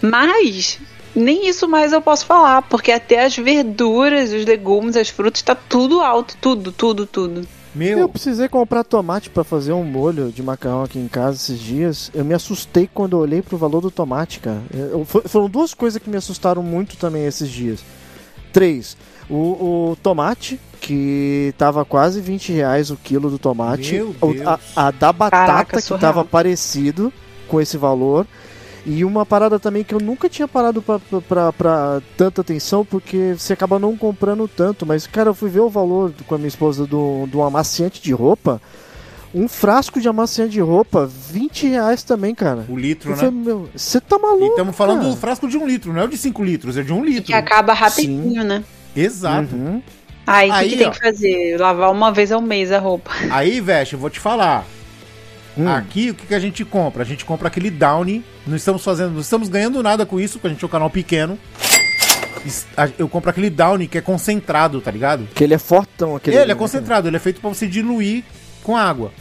[0.00, 0.80] Mas
[1.14, 5.54] nem isso mais eu posso falar, porque até as verduras, os legumes, as frutas, tá
[5.54, 7.46] tudo alto, tudo, tudo, tudo.
[7.78, 11.58] Meu, Eu precisei comprar tomate pra fazer um molho de macarrão aqui em casa esses
[11.60, 12.10] dias.
[12.12, 14.60] Eu me assustei quando eu olhei pro valor do tomate, cara.
[14.72, 17.80] Eu- fo- foram duas coisas que me assustaram muito também esses dias.
[18.52, 18.96] Três.
[19.30, 23.92] O, o tomate, que tava quase 20 reais o quilo do tomate.
[23.94, 24.46] Meu Deus.
[24.46, 26.00] a, a da batata, Caraca, que surreal.
[26.00, 27.12] tava parecido
[27.46, 28.26] com esse valor.
[28.90, 32.86] E uma parada também que eu nunca tinha parado pra, pra, pra- pra tanta atenção,
[32.86, 34.86] porque você acaba não comprando tanto.
[34.86, 38.12] Mas, cara, eu fui ver o valor com a minha esposa do, do amaciante de
[38.12, 38.62] roupa.
[39.34, 42.64] Um frasco de amaciante de roupa, 20 reais também, cara.
[42.66, 43.22] o litro, Eu né?
[43.44, 44.46] falei, você tá E maluco?
[44.46, 45.10] estamos falando cara?
[45.10, 47.24] do frasco de um litro, não é o de 5 litros, é de um litro.
[47.24, 48.64] Que acaba rapidinho, né?
[48.96, 49.54] Exato.
[49.54, 49.82] Uhum.
[50.26, 50.90] Aí o que, que tem ó.
[50.92, 51.60] que fazer?
[51.60, 53.10] Lavar uma vez ao mês a roupa.
[53.30, 54.64] Aí, Veste, eu vou te falar.
[55.58, 55.66] Hum.
[55.68, 57.02] Aqui, o que, que a gente compra?
[57.02, 58.24] A gente compra aquele Downy.
[58.46, 60.88] Não estamos fazendo, não estamos ganhando nada com isso, porque a gente é um canal
[60.88, 61.36] pequeno.
[62.96, 65.28] Eu compro aquele Downy que é concentrado, tá ligado?
[65.34, 66.36] Que ele é fortão, aquele.
[66.36, 68.22] Ele é concentrado, ele é feito pra você diluir
[68.62, 69.12] com água.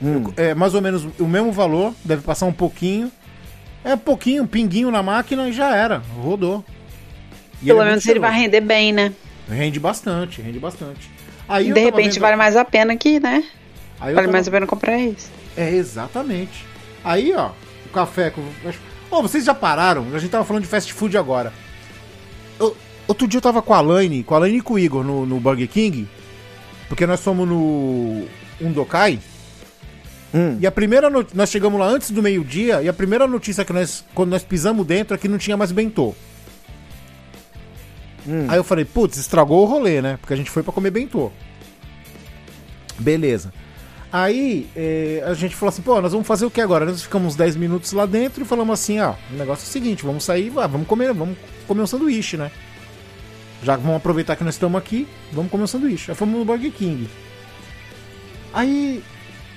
[0.00, 0.32] Hum.
[0.36, 3.10] É mais ou menos o mesmo valor, deve passar um pouquinho.
[3.84, 6.64] É pouquinho, um pinguinho na máquina e já era, rodou.
[7.60, 9.12] E Pelo é menos ele vai render bem, né?
[9.50, 11.10] Rende bastante, rende bastante.
[11.48, 13.42] Aí de repente vendo- vale mais a pena que, né?
[13.98, 15.28] Vale tava- mais a pena comprar isso.
[15.58, 16.64] É, exatamente.
[17.04, 17.50] Aí, ó,
[17.86, 18.42] o café com.
[19.10, 20.06] Ô, vocês já pararam?
[20.14, 21.52] A gente tava falando de fast food agora.
[22.60, 22.76] Eu-
[23.08, 25.26] outro dia eu tava com a Laine, com a Laine e com o Igor no,
[25.26, 26.06] no Burger King.
[26.88, 28.24] Porque nós fomos no
[28.60, 29.18] Undokai.
[30.32, 30.58] Hum.
[30.60, 31.10] E a primeira.
[31.34, 32.80] Nós chegamos lá antes do meio-dia.
[32.82, 34.04] E a primeira notícia que nós.
[34.14, 36.14] Quando nós pisamos dentro é que não tinha mais bentô.
[38.26, 38.46] Hum.
[38.48, 40.18] Aí eu falei, putz, estragou o rolê, né?
[40.20, 41.32] Porque a gente foi pra comer bentô.
[42.98, 43.52] Beleza.
[44.10, 46.86] Aí eh, a gente falou assim, pô, nós vamos fazer o que agora?
[46.86, 49.70] Nós ficamos uns 10 minutos lá dentro e falamos assim, ó, o negócio é o
[49.70, 52.50] seguinte, vamos sair, vamos comer, vamos comer um sanduíche, né?
[53.62, 56.10] Já vamos aproveitar que nós estamos aqui, vamos comer um sanduíche.
[56.10, 57.08] Aí fomos no Burger King.
[58.54, 59.02] Aí,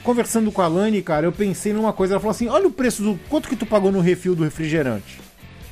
[0.04, 3.02] conversando com a Lani, cara, eu pensei numa coisa, ela falou assim, olha o preço
[3.02, 3.20] do.
[3.30, 5.22] Quanto que tu pagou no refil do refrigerante?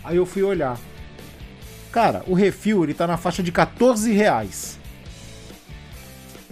[0.04, 0.80] Aí eu fui olhar.
[1.92, 4.79] Cara, o refil ele tá na faixa de 14 reais.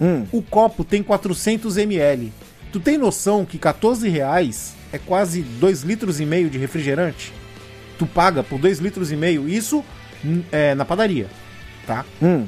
[0.00, 0.26] Hum.
[0.32, 2.32] O copo tem 400 ml.
[2.72, 7.32] Tu tem noção que 14 reais é quase 2 litros e meio de refrigerante?
[7.98, 9.84] Tu paga por 2 litros e meio, isso
[10.24, 11.26] hum, é, na padaria,
[11.86, 12.04] tá?
[12.22, 12.46] Hum.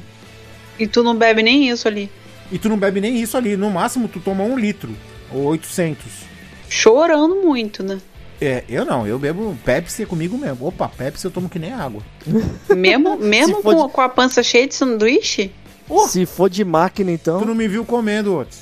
[0.79, 2.09] E tu não bebe nem isso ali.
[2.51, 4.95] E tu não bebe nem isso ali, no máximo tu toma um litro,
[5.31, 6.05] ou 800.
[6.69, 7.99] Chorando muito, né?
[8.39, 10.65] É, eu não, eu bebo Pepsi é comigo mesmo.
[10.65, 12.01] Opa, Pepsi eu tomo que nem água.
[12.75, 15.51] Mesmo, mesmo com, de- com a pança cheia de sanduíche?
[16.07, 17.39] Se for de máquina, então.
[17.39, 18.59] Tu não me viu comendo outros.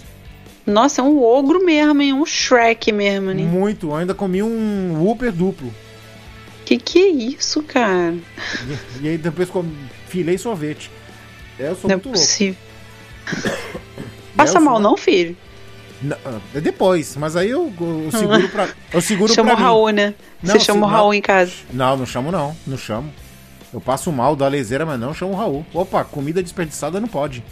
[0.66, 2.14] Nossa, é um ogro mesmo, hein?
[2.14, 3.44] Um Shrek mesmo, né?
[3.44, 5.74] Muito, eu ainda comi um Whopper duplo.
[6.66, 8.14] Que que é isso, cara?
[9.02, 9.76] E, e aí depois comi,
[10.08, 10.92] filei sorvete.
[11.60, 12.20] É, eu sou Não é muito louco.
[12.20, 12.56] possível.
[13.28, 13.52] É,
[14.38, 15.36] Passa eu mal, sou- não, filho?
[16.02, 16.16] Não,
[16.56, 18.70] é depois, mas aí eu, eu seguro pra.
[18.94, 19.64] Eu seguro Chama pra o mim.
[19.64, 20.14] Raul, né?
[20.42, 21.52] Não, Você chama o Raul em casa.
[21.74, 23.12] Não, não chamo não, não chamo.
[23.74, 25.66] Eu passo mal da leseira, mas não chamo o Raul.
[25.74, 27.44] Opa, comida desperdiçada não pode.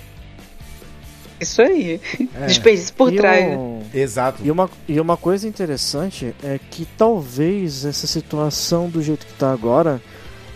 [1.40, 2.02] Isso aí.
[2.36, 2.46] É.
[2.48, 3.46] Desperdício por E trás.
[3.48, 3.56] né?
[3.58, 4.42] um- Exato.
[4.44, 9.52] E uma, e uma coisa interessante é que talvez essa situação do jeito que está
[9.52, 10.02] agora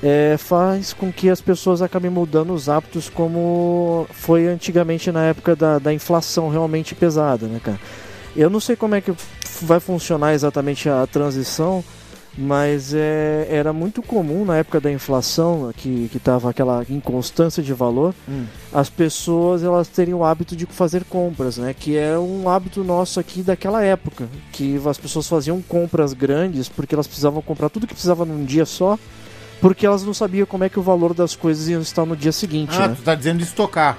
[0.02, 5.56] é, faz com que as pessoas acabem mudando os hábitos como foi antigamente na época
[5.56, 7.80] da, da inflação realmente pesada, né, cara?
[8.36, 9.14] Eu não sei como é que
[9.62, 11.84] vai funcionar exatamente a transição,
[12.38, 17.74] mas é, era muito comum na época da inflação, que que estava aquela inconstância de
[17.74, 18.46] valor, Hum.
[18.74, 21.76] as pessoas elas terem o hábito de fazer compras, né?
[21.78, 26.96] Que é um hábito nosso aqui daquela época, que as pessoas faziam compras grandes porque
[26.96, 28.98] elas precisavam comprar tudo que precisava num dia só,
[29.60, 32.32] porque elas não sabiam como é que o valor das coisas ia estar no dia
[32.32, 32.96] seguinte, Ah, né?
[32.98, 33.98] tu tá dizendo de estocar.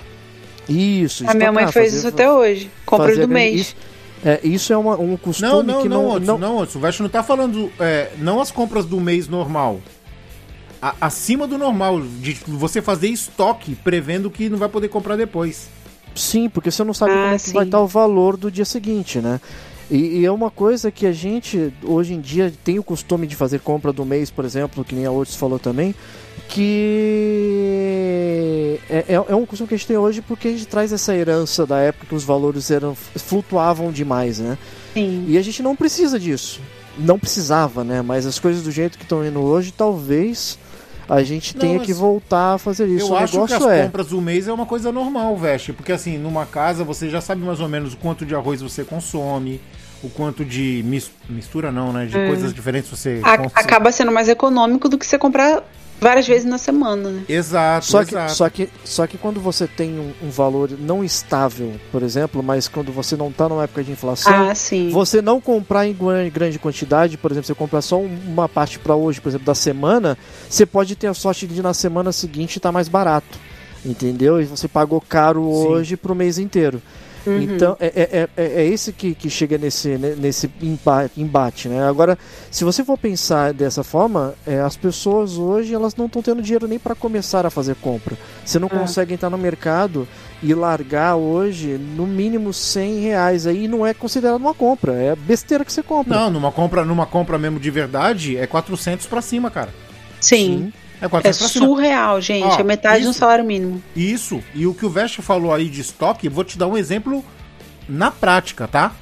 [0.68, 1.29] Isso.
[1.29, 2.71] A minha mãe estocar, fez fazer- isso até hoje.
[2.87, 3.61] Compras do mês.
[3.61, 3.77] Isso,
[4.25, 6.63] é, isso é uma- um costume Não, não, que não, não, Odson, não, não.
[6.63, 9.81] O Veste não tá falando, é, não as compras do mês normal.
[10.81, 15.69] A- acima do normal, de você fazer estoque prevendo que não vai poder comprar depois.
[16.15, 18.65] Sim, porque você não sabe Ah, como é que vai estar o valor do dia
[18.65, 19.41] seguinte, né?
[19.91, 23.37] E, e é uma coisa que a gente, hoje em dia, tem o costume de
[23.37, 25.95] fazer compra do mês, por exemplo, que nem a Otis falou também,
[27.43, 30.93] que é, é, é um costume que a gente tem hoje porque a gente traz
[30.93, 34.57] essa herança da época que os valores eram flutuavam demais, né?
[34.95, 35.25] Sim.
[35.29, 36.61] E a gente não precisa disso.
[36.99, 38.03] Não precisava, né?
[38.03, 40.59] Mas as coisas do jeito que estão indo hoje, talvez
[41.09, 43.07] a gente Não, tenha que voltar a fazer isso.
[43.07, 43.83] Eu o acho que as é.
[43.85, 45.73] compras do mês é uma coisa normal, Veste.
[45.73, 48.85] Porque assim, numa casa você já sabe mais ou menos o quanto de arroz você
[48.85, 49.61] consome,
[50.03, 52.07] o quanto de mis- mistura não, né?
[52.07, 55.62] De coisas diferentes você A- acaba sendo mais econômico do que você comprar
[56.03, 57.23] várias vezes na semana, né?
[57.29, 58.33] Exato, Só que, exato.
[58.35, 62.67] só, que, só que quando você tem um, um valor não estável, por exemplo, mas
[62.69, 64.91] quando você não está numa época de inflação, Ah, sim.
[64.91, 68.79] você não comprar em gran- grande quantidade, por exemplo, você comprar só um- uma parte
[68.79, 70.19] para hoje, por exemplo, da semana,
[70.51, 73.38] você pode ter a sorte de na semana seguinte estar mais barato.
[73.85, 74.41] Entendeu?
[74.41, 75.67] E você pagou caro Sim.
[75.67, 76.81] hoje pro mês inteiro.
[77.27, 77.41] Uhum.
[77.43, 80.51] Então, é, é, é, é esse que, que chega nesse, né, nesse
[81.17, 81.87] embate, né?
[81.89, 82.19] Agora,
[82.51, 86.67] se você for pensar dessa forma, é, as pessoas hoje elas não estão tendo dinheiro
[86.67, 88.17] nem para começar a fazer compra.
[88.45, 88.79] Você não Ah.
[88.79, 90.07] consegue entrar no mercado
[90.43, 95.65] e largar hoje no mínimo 100 reais aí não é considerado uma compra, é besteira
[95.65, 96.19] que você compra.
[96.19, 99.71] Não, numa compra, numa compra mesmo de verdade, é 400 pra cima, cara.
[100.21, 100.73] Sim.
[101.03, 101.67] É É 400 pra cima.
[101.67, 102.45] surreal, gente.
[102.47, 103.83] Ó, é metade isso- do salário mínimo.
[103.95, 104.41] Isso.
[104.55, 107.25] E o que o Veste falou aí de estoque, vou te dar um exemplo
[107.88, 108.93] na prática, tá?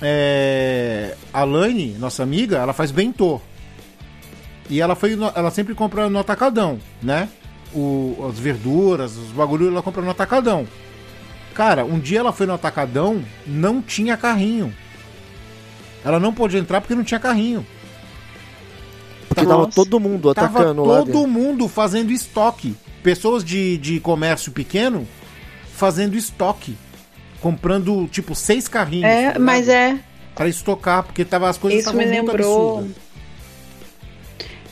[0.00, 1.14] É...
[1.32, 3.40] A Laine, nossa amiga, ela faz bentô.
[4.68, 7.28] E ela foi ela sempre compra no atacadão, né?
[7.74, 10.66] O, as verduras, os bagulhos ela compra no atacadão.
[11.54, 14.72] Cara, um dia ela foi no atacadão, não tinha carrinho.
[16.04, 17.66] Ela não pôde entrar porque não tinha carrinho.
[19.30, 19.76] Porque tava Nossa.
[19.76, 21.28] todo mundo Tava atacando lá todo dentro.
[21.28, 22.74] mundo fazendo estoque.
[23.00, 25.06] Pessoas de, de comércio pequeno
[25.72, 26.76] fazendo estoque.
[27.40, 29.08] Comprando, tipo, seis carrinhos.
[29.08, 29.98] É, tá mas é.
[30.34, 32.78] Pra estocar, porque tava, as coisas Isso estavam me muito lembrou.
[32.78, 32.96] absurdas.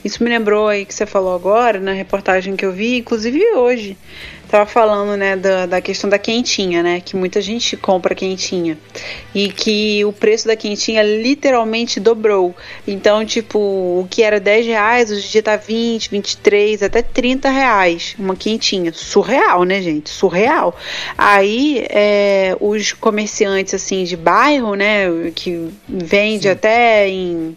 [0.04, 3.96] Isso me lembrou aí que você falou agora, na reportagem que eu vi, inclusive hoje.
[4.48, 7.00] Tava falando, né, da, da questão da quentinha, né?
[7.00, 8.78] Que muita gente compra quentinha.
[9.34, 12.56] E que o preço da quentinha literalmente dobrou.
[12.86, 17.50] Então, tipo, o que era 10 reais, hoje em dia tá 20, 23, até 30
[17.50, 18.16] reais.
[18.18, 18.90] Uma quentinha.
[18.90, 20.08] Surreal, né, gente?
[20.08, 20.74] Surreal.
[21.16, 25.30] Aí, é, os comerciantes, assim, de bairro, né?
[25.34, 27.54] Que vende até em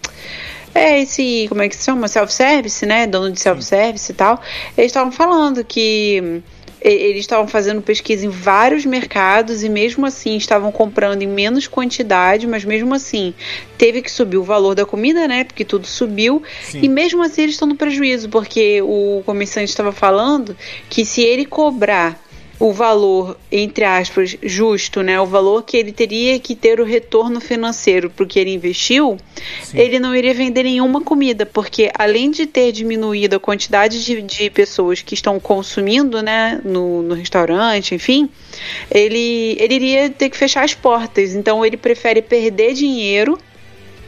[0.74, 2.08] é esse, como é que se chama?
[2.08, 3.06] Self-service, né?
[3.06, 4.42] Dono de self-service e tal.
[4.78, 6.42] Eles estavam falando que
[6.84, 12.48] eles estavam fazendo pesquisa em vários mercados e mesmo assim estavam comprando em menos quantidade,
[12.48, 13.34] mas mesmo assim
[13.78, 15.44] teve que subir o valor da comida, né?
[15.44, 16.42] Porque tudo subiu.
[16.64, 16.80] Sim.
[16.82, 20.58] E mesmo assim eles estão no prejuízo, porque o comerciante estava falando
[20.90, 22.20] que se ele cobrar
[22.62, 25.20] o valor, entre aspas, justo, né?
[25.20, 29.18] O valor que ele teria que ter o retorno financeiro para o que ele investiu,
[29.74, 34.52] ele não iria vender nenhuma comida, porque além de ter diminuído a quantidade de, de
[34.52, 38.30] pessoas que estão consumindo, né, no, no restaurante, enfim,
[38.92, 41.34] ele, ele iria ter que fechar as portas.
[41.34, 43.40] Então ele prefere perder dinheiro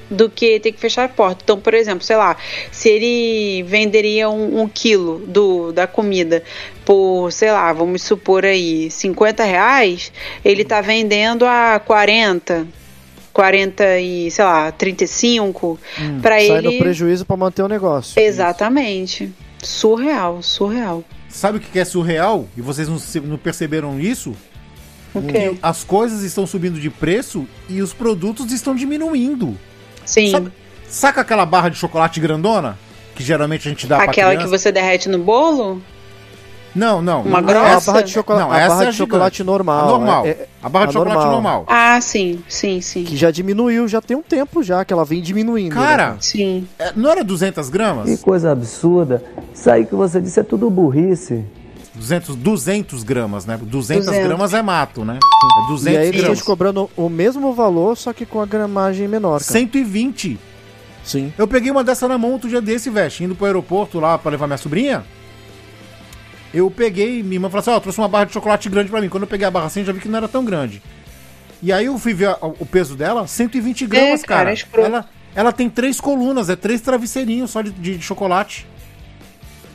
[0.09, 1.41] do que ter que fechar a porta.
[1.43, 2.37] Então, por exemplo, sei lá,
[2.71, 6.43] se ele venderia um, um quilo do, da comida
[6.85, 10.11] por, sei lá, vamos supor aí, 50 reais,
[10.43, 12.67] ele tá vendendo a 40,
[13.31, 15.79] 40 e, sei lá, 35,
[16.21, 16.71] pra Sai ele...
[16.71, 18.19] no prejuízo para manter o negócio.
[18.19, 19.31] Exatamente.
[19.61, 21.03] Surreal, surreal.
[21.29, 22.47] Sabe o que é surreal?
[22.55, 24.35] E vocês não, perceberam isso?
[25.13, 25.51] O quê?
[25.51, 29.57] Que as coisas estão subindo de preço e os produtos estão diminuindo.
[30.05, 30.31] Sim.
[30.31, 30.51] Sabe-
[30.87, 32.77] Saca aquela barra de chocolate grandona?
[33.13, 35.81] que geralmente a gente dá pra Aquela que você derrete no bolo?
[36.75, 37.21] Não, não.
[37.21, 37.65] Uma não grossa?
[37.67, 37.91] A essa.
[37.91, 39.83] barra de chocolate, Não, a essa barra é a de chocolate normal.
[39.83, 40.25] A normal.
[40.25, 41.33] é- é- a barra de a chocolate normal.
[41.33, 41.65] normal.
[41.67, 43.03] Ah, sim, sim, sim.
[43.03, 45.75] que já diminuiu, já tem um tempo já que ela vem diminuindo.
[45.75, 46.17] Cara, né?
[46.19, 46.67] Sim.
[46.79, 48.09] é, não era 200 gramas?
[48.09, 49.23] Que coisa absurda.
[49.53, 51.43] Isso aí que você disse é tudo burrice.
[51.95, 53.55] 200, 200 gramas, né?
[53.61, 54.27] 200 200.
[54.27, 55.19] gramas é mato, né?
[55.21, 56.39] É 200 e aí eles gramas.
[56.39, 59.43] estão cobrando o mesmo valor, só que com a gramagem menor, cara.
[59.43, 60.39] 120.
[61.03, 61.31] Sim.
[61.37, 64.31] Eu peguei uma dessa na mão outro dia desse, velho, indo pro aeroporto lá pra
[64.31, 65.03] levar minha sobrinha.
[66.53, 69.09] Eu peguei, minha irmã falou assim: Ó, trouxe uma barra de chocolate grande pra mim.
[69.09, 70.81] Quando eu peguei a barra assim, já vi que não era tão grande.
[71.61, 74.49] E aí eu fui ver a- o peso dela, 120 gramas, cara, cara.
[74.51, 74.85] é escroto.
[74.85, 78.67] ela, ela tem três colunas, é três travesseirinhos só de, de chocolate.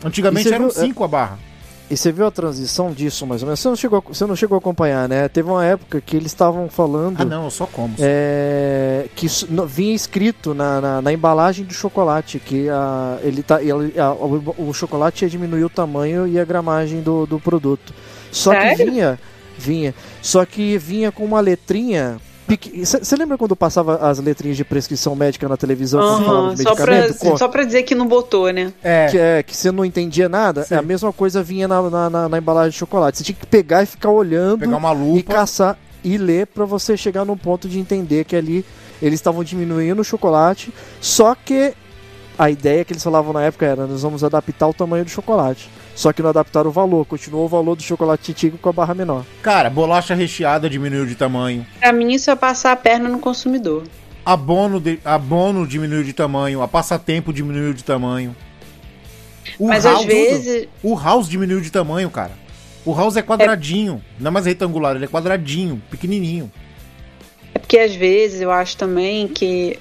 [0.05, 1.38] Antigamente você eram viu- cinco a barra.
[1.90, 3.61] E você viu a transição disso, mais ou menos?
[3.61, 5.27] Você não chegou, a- você não chegou a acompanhar, né?
[5.27, 7.94] Teve uma época que eles estavam falando Ah, não, eu só como.
[7.98, 13.62] é, que no- vinha escrito na, na, na embalagem do chocolate que a, ele tá,
[13.62, 17.94] ele, a- o, o chocolate ia diminuir o tamanho e a gramagem do, do produto.
[18.31, 18.92] Só que Sério?
[18.92, 19.20] vinha,
[19.57, 19.94] vinha.
[20.20, 22.18] Só que vinha com uma letrinha.
[22.84, 26.74] Você lembra quando passava as letrinhas de prescrição médica na televisão quando falava de só,
[26.74, 27.38] pra, medicamento?
[27.38, 28.72] Só pra dizer que não botou, né?
[28.82, 30.74] É, que, é, que você não entendia nada, Sim.
[30.74, 33.18] é a mesma coisa vinha na, na, na- na embalagem de chocolate.
[33.18, 35.34] Você tinha que pegar e ficar olhando pegar uma e lupa.
[35.34, 38.64] caçar e ler pra você chegar num ponto de entender que ali
[39.02, 41.74] eles estavam diminuindo o chocolate, só que
[42.38, 45.68] a ideia que eles falavam na época era nós vamos adaptar o tamanho do chocolate.
[45.98, 48.94] Só que não adaptaram o valor, continuou o valor do chocolate antigo com a barra
[48.94, 49.24] menor.
[49.42, 51.66] Cara, bolacha recheada diminuiu de tamanho.
[51.80, 53.82] Pra mim, isso é passar a perna no consumidor.
[54.24, 56.62] Abono, de, abono diminuiu de tamanho.
[56.62, 58.37] A passatempo diminuiu de tamanho.
[59.58, 60.68] O Mas house- às vezes.
[60.84, 62.30] O house diminuiu de tamanho, cara.
[62.84, 64.00] O house é quadradinho.
[64.20, 66.48] Não é mais retangular, ele é quadradinho, pequenininho.
[67.52, 69.76] É porque às vezes eu acho também que.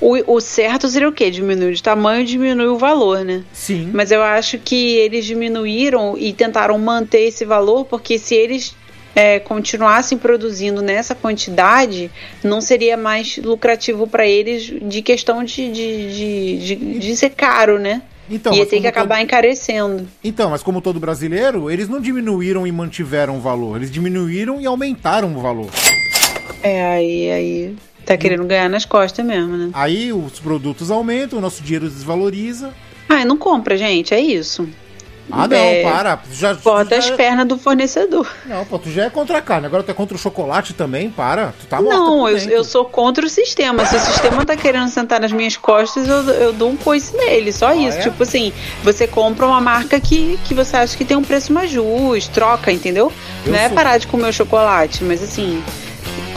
[0.00, 1.30] O, o certo seria o quê?
[1.30, 3.42] Diminuir de tamanho e diminuir o valor, né?
[3.52, 3.90] Sim.
[3.92, 8.76] Mas eu acho que eles diminuíram e tentaram manter esse valor, porque se eles
[9.16, 12.10] é, continuassem produzindo nessa quantidade,
[12.44, 17.78] não seria mais lucrativo para eles de questão de, de, de, de, de ser caro,
[17.80, 18.02] né?
[18.30, 20.06] Então, Ia ter que acabar todo- encarecendo.
[20.22, 23.78] Então, mas como todo brasileiro, eles não diminuíram e mantiveram o valor.
[23.78, 25.70] Eles diminuíram e aumentaram o valor.
[26.62, 27.76] É, aí, aí
[28.08, 29.70] tá querendo ganhar nas costas mesmo, né?
[29.72, 32.70] Aí os produtos aumentam, o nosso dinheiro desvaloriza.
[33.08, 34.68] Ah, não compra, gente, é isso.
[35.30, 36.18] Ah, não, É, para.
[36.32, 38.26] Já, Bota já- as pernas do fornecedor.
[38.46, 39.66] Não, pô, tu já é contra a carne.
[39.66, 41.52] Agora tu é contra o chocolate também, para.
[41.60, 43.84] Tu tá não, eu, eu sou contra o sistema.
[43.84, 47.52] Se o sistema tá querendo sentar nas minhas costas, eu, eu dou um coice nele.
[47.52, 47.98] Só isso.
[47.98, 48.00] é?
[48.00, 51.70] Tipo assim, você compra uma marca que, que você acha que tem um preço mais
[51.70, 53.12] justo, troca, entendeu?
[53.44, 55.62] Eu não é sou- parar de comer o chocolate, mas assim.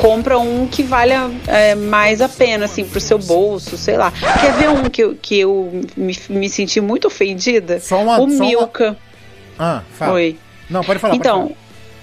[0.02, 4.12] Compra um que valha é, mais a pena, assim, pro seu bolso, sei lá.
[4.12, 7.80] Quer ver um que eu, que eu me, me senti muito ofendida?
[7.80, 8.98] Só uma- o só uma- Milka.
[9.60, 10.14] Ah, fala.
[10.14, 10.38] Oi.
[10.68, 11.12] Não, pode falar.
[11.14, 11.56] pode Então,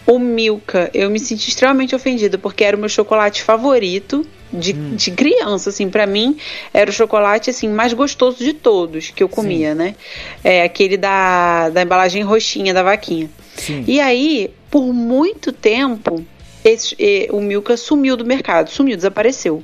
[0.06, 4.94] o Milka, eu me senti extremamente ofendida, porque era o meu chocolate favorito de, Hum.
[4.94, 6.38] de criança, assim, pra mim
[6.72, 9.96] era o chocolate, assim, mais gostoso de todos que eu comia, né?
[10.44, 13.28] É aquele da, da embalagem roxinha da vaquinha.
[13.56, 13.82] Sim.
[13.88, 16.24] E aí, por muito tempo,
[16.68, 19.62] esse, eh, o Milka sumiu do mercado, sumiu, desapareceu.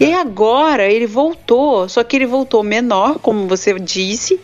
[0.00, 4.40] E aí agora ele voltou, só que ele voltou menor, como você disse,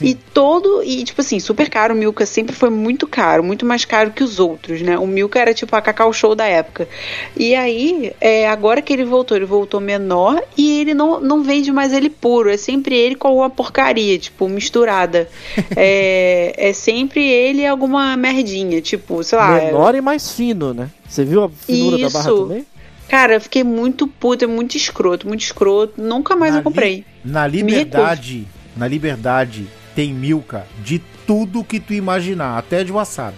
[0.00, 3.84] e todo, e tipo assim, super caro, o Milka sempre foi muito caro, muito mais
[3.84, 4.98] caro que os outros, né?
[4.98, 6.88] O Milka era tipo a Cacau Show da época.
[7.36, 11.70] E aí, é, agora que ele voltou, ele voltou menor e ele não, não vende
[11.70, 15.28] mais ele puro, é sempre ele com alguma porcaria, tipo, misturada.
[15.76, 19.54] é, é sempre ele alguma merdinha, tipo, sei lá.
[19.54, 20.90] Menor e mais fino, né?
[21.08, 22.42] Você viu a finura da barra Isso.
[22.42, 22.66] também?
[23.08, 26.00] Cara, eu fiquei muito puta, muito escroto, muito escroto.
[26.00, 26.96] Nunca mais Na eu comprei.
[26.96, 33.36] li- Na liberdade, na liberdade, tem Milka de tudo que tu imaginar, até de wasabi.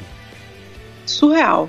[1.05, 1.69] Surreal.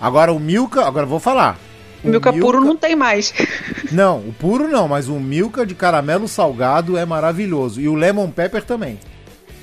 [0.00, 1.58] Agora o Milka, agora eu vou falar.
[2.04, 3.34] O Milka puro não tem mais.
[3.90, 7.80] Não, o puro não, mas o Milka de caramelo salgado é maravilhoso.
[7.80, 8.98] E o Lemon Pepper também.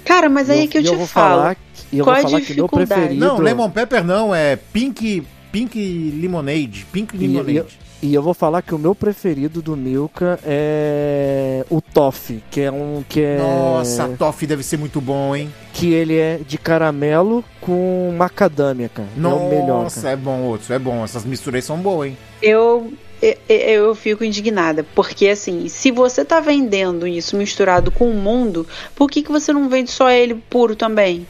[0.04, 1.38] Cara, mas aí E é que eu e te vou falo.
[1.42, 1.58] falar,
[1.94, 2.88] eu Qual vou é a falar que meu dificuldade?
[2.94, 3.26] preferido.
[3.26, 5.24] Não, Lemon Pepper não, é Pink,
[5.56, 6.86] Pink Lemonade.
[6.92, 7.64] Pink E, Lemonade.
[8.02, 12.60] e- e eu vou falar que o meu preferido do Milka é o Toffee, que
[12.60, 15.50] é um que é Nossa, Toffee deve ser muito bom, hein?
[15.72, 19.08] que ele é de caramelo com macadâmia, cara.
[19.16, 21.06] é o melhor, Nossa, é bom, outros, é bom.
[21.06, 22.18] Essas misturas aí são boas, hein?
[22.42, 24.86] Eu, eu, eu fico indignada.
[24.94, 29.54] Porque, assim, se você tá vendendo isso misturado com o mundo, por que, que você
[29.54, 31.26] não vende só ele puro também?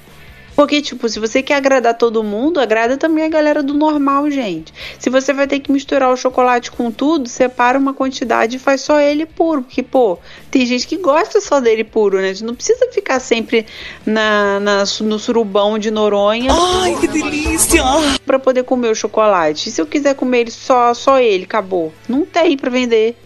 [0.56, 4.74] Porque, tipo, se você quer agradar todo mundo, agrada também a galera do normal, gente.
[4.97, 8.80] Se você vai ter que misturar o chocolate com tudo, separa uma quantidade e faz
[8.82, 9.64] só ele puro.
[9.64, 10.18] Porque, pô,
[10.49, 12.30] tem gente que gosta só dele puro, né?
[12.30, 13.66] A gente não precisa ficar sempre
[14.06, 16.49] na, na- no surubão de Noronha.
[16.53, 17.84] Ai, que delícia!
[18.26, 19.68] Pra poder comer o chocolate.
[19.68, 21.93] E se eu quiser comer ele só, só ele, acabou.
[22.08, 23.18] Não tem pra vender.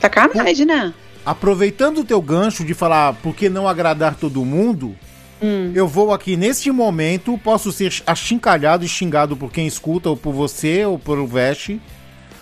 [0.00, 0.92] Sacanagem, né?
[1.24, 4.94] Aproveitando o teu gancho de falar por que não agradar todo mundo,
[5.42, 5.72] Hum.
[5.74, 10.32] eu vou aqui neste momento, posso ser achincalhado e xingado por quem escuta, ou por
[10.32, 11.80] você, ou por o Veste,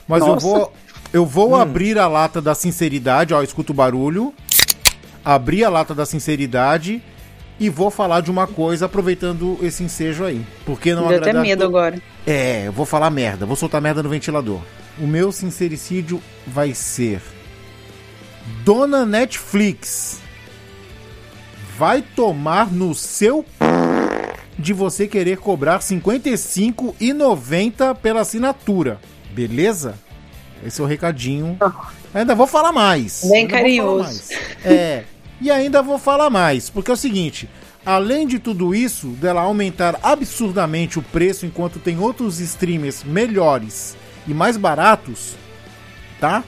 [0.07, 0.47] mas eu Nossa.
[0.47, 0.73] vou,
[1.13, 4.33] eu vou abrir a lata da sinceridade, ó, escuta o barulho,
[5.25, 7.03] abrir a lata da sinceridade
[7.59, 10.45] e vou falar de uma coisa aproveitando esse ensejo aí.
[10.67, 12.01] Por que não Deu até medo agora.
[12.27, 14.61] É, eu vou falar merda, vou soltar merda no ventilador.
[14.99, 17.21] O meu sincericídio vai ser
[18.65, 20.21] Dona Netflix
[21.77, 23.45] vai tomar no seu
[24.59, 29.01] de você querer cobrar R$ 55,90 pela assinatura.
[29.31, 29.97] Beleza?
[30.65, 31.59] Esse é o recadinho.
[32.15, 33.23] Ainda vou falar mais.
[33.29, 34.05] Bem carinhoso.
[34.05, 34.31] mais.
[34.65, 35.03] É.
[35.41, 37.49] E ainda vou falar mais, porque é o seguinte,
[37.85, 43.97] além de tudo isso, dela aumentar absurdamente o preço enquanto tem outros streamers melhores
[44.27, 45.35] e mais baratos,
[46.21, 46.45] tá?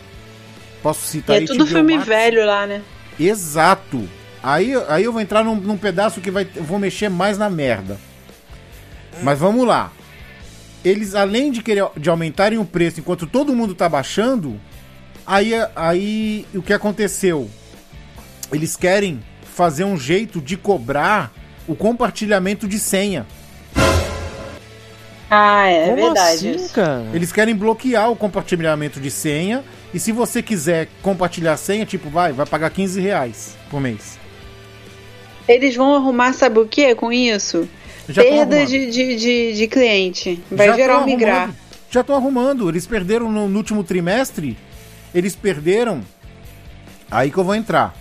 [0.82, 2.06] Posso E citar é tudo filme Max?
[2.08, 2.80] velho lá, né?
[3.18, 4.08] Exato.
[4.46, 7.50] Aí, aí eu vou entrar num, num pedaço que vai, eu vou mexer mais na
[7.50, 7.98] merda.
[9.20, 9.90] Mas vamos lá.
[10.84, 14.60] Eles, além de querer de aumentarem o preço enquanto todo mundo tá baixando,
[15.26, 17.50] aí, aí o que aconteceu?
[18.52, 21.32] Eles querem fazer um jeito de cobrar
[21.66, 23.26] o compartilhamento de senha.
[25.28, 26.50] Ah, é, Como verdade.
[26.50, 27.04] assim, cara?
[27.12, 29.64] Eles querem bloquear o compartilhamento de senha.
[29.92, 34.24] E se você quiser compartilhar a senha, tipo, vai, vai pagar 15 reais por mês.
[35.48, 37.68] Eles vão arrumar, sabe o que com isso?
[38.08, 38.68] Já Perda arrumando.
[38.68, 40.42] de, de, de, de cliente.
[40.50, 41.54] Vai Já gerar um migrar.
[41.90, 42.68] Já estão arrumando.
[42.68, 44.56] Eles perderam no, no último trimestre.
[45.14, 46.02] Eles perderam.
[47.10, 47.94] Aí que eu vou entrar.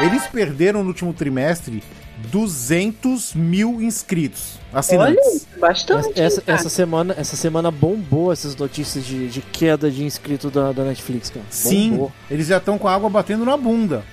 [0.00, 1.82] Eles perderam no último trimestre
[2.30, 4.58] 200 mil inscritos.
[4.72, 5.46] Olha, Assinantes.
[5.58, 6.08] bastante.
[6.20, 10.72] Essa, essa, essa semana, essa semana bombou essas notícias de, de queda de inscrito da,
[10.72, 11.46] da Netflix, cara.
[11.50, 12.12] Sim, Bombou.
[12.30, 14.04] eles já estão com a água batendo na bunda.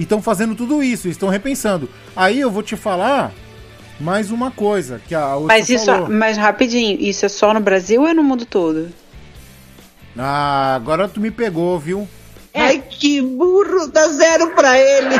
[0.00, 1.86] E estão fazendo tudo isso, estão repensando.
[2.16, 3.32] Aí eu vou te falar
[4.00, 6.08] mais uma coisa que a Ursa Mas isso, falou.
[6.08, 8.88] mas rapidinho, isso é só no Brasil ou é no mundo todo?
[10.16, 12.08] Ah, agora tu me pegou, viu?
[12.54, 15.16] Ai, que burro, dá zero pra ele.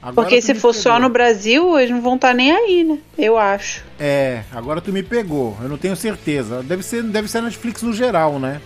[0.00, 1.08] Agora Porque se for só pegou.
[1.08, 2.96] no Brasil, eles não vão estar nem aí, né?
[3.18, 3.82] Eu acho.
[3.98, 5.58] É, agora tu me pegou.
[5.60, 6.62] Eu não tenho certeza.
[6.62, 8.60] Deve ser, deve ser a Netflix no geral, né?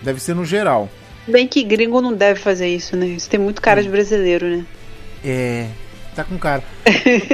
[0.00, 0.88] Deve ser no geral.
[1.28, 3.06] Bem que gringo não deve fazer isso, né?
[3.06, 4.64] Isso tem muito cara de brasileiro, né?
[5.24, 5.66] É.
[6.14, 6.62] Tá com cara.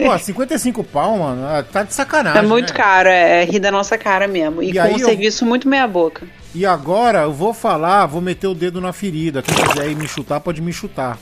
[0.04, 1.46] Pô, 55 pau, mano.
[1.46, 2.40] ah, Tá de sacanagem.
[2.40, 2.76] é muito né?
[2.78, 4.62] caro, é, é rir da nossa cara mesmo.
[4.62, 6.26] E, E com um eu- serviço muito meia boca.
[6.54, 9.42] E agora eu vou falar, vou meter o dedo na ferida.
[9.42, 11.18] Quem quiser ir me chutar, pode me chutar.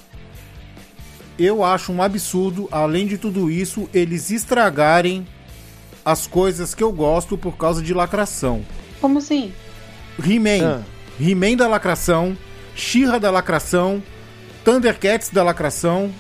[1.39, 5.27] Eu acho um absurdo, além de tudo isso, eles estragarem
[6.05, 8.63] as coisas que eu gosto por causa de lacração.
[9.01, 9.53] Como assim?
[10.23, 10.81] He-Man.
[10.81, 10.81] Ah.
[11.21, 12.37] He-Man da lacração,
[12.75, 14.03] She-Ra da lacração,
[14.65, 16.13] Thundercats da lacração.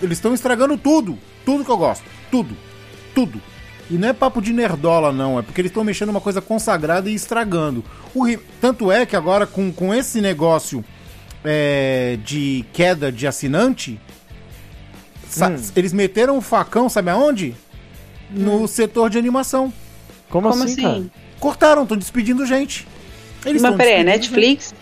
[0.00, 1.18] Eles estão estragando tudo.
[1.44, 2.04] Tudo que eu gosto.
[2.30, 2.56] Tudo.
[3.14, 3.40] Tudo.
[3.90, 5.38] E não é papo de nerdola, não.
[5.38, 7.84] É porque eles estão mexendo uma coisa consagrada e estragando.
[8.14, 8.24] O
[8.60, 10.84] Tanto é que agora, com, com esse negócio
[11.44, 14.00] é, de queda de assinante,
[15.40, 15.56] Hum.
[15.74, 17.54] eles meteram o facão, sabe aonde?
[18.30, 19.72] No setor de animação.
[20.28, 21.10] Como, Como assim, assim?
[21.38, 22.86] Cortaram, estão despedindo gente.
[23.44, 24.74] Eles Mas peraí, é despedindo gente.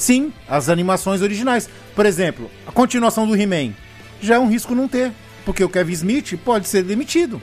[0.00, 1.68] Sim, as animações originais.
[1.94, 3.74] Por exemplo, a continuação do He-Man
[4.18, 5.12] já é um risco não ter,
[5.44, 7.40] porque o Kevin Smith pode ser demitido.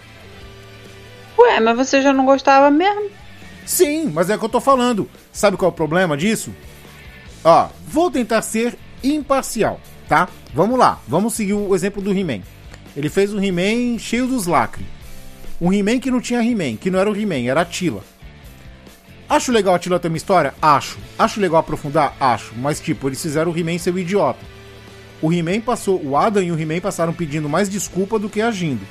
[1.38, 3.12] Ué, mas você já não gostava mesmo?
[3.64, 5.08] Sim, mas é o que eu tô falando.
[5.32, 6.52] Sabe qual é o problema disso?
[7.44, 9.80] Ó, vou tentar ser imparcial,
[10.10, 10.28] tá?
[10.52, 12.42] Vamos lá, vamos seguir o exemplo do He-Man.
[12.96, 14.88] Ele fez um He-Man cheio dos lacres.
[15.62, 18.04] Um He-Man que não tinha He-Man, que não era o He-Man, era a Tila.
[19.30, 20.54] Acho legal a Tila ter uma história?
[20.62, 20.98] Acho.
[21.20, 22.16] Acho legal aprofundar?
[22.20, 22.54] Acho.
[22.56, 24.40] Mas, tipo, eles fizeram o He-Man ser o idiota.
[25.22, 28.86] O He-Man passou, o Adam e o He-Man passaram pedindo mais desculpa do que agindo.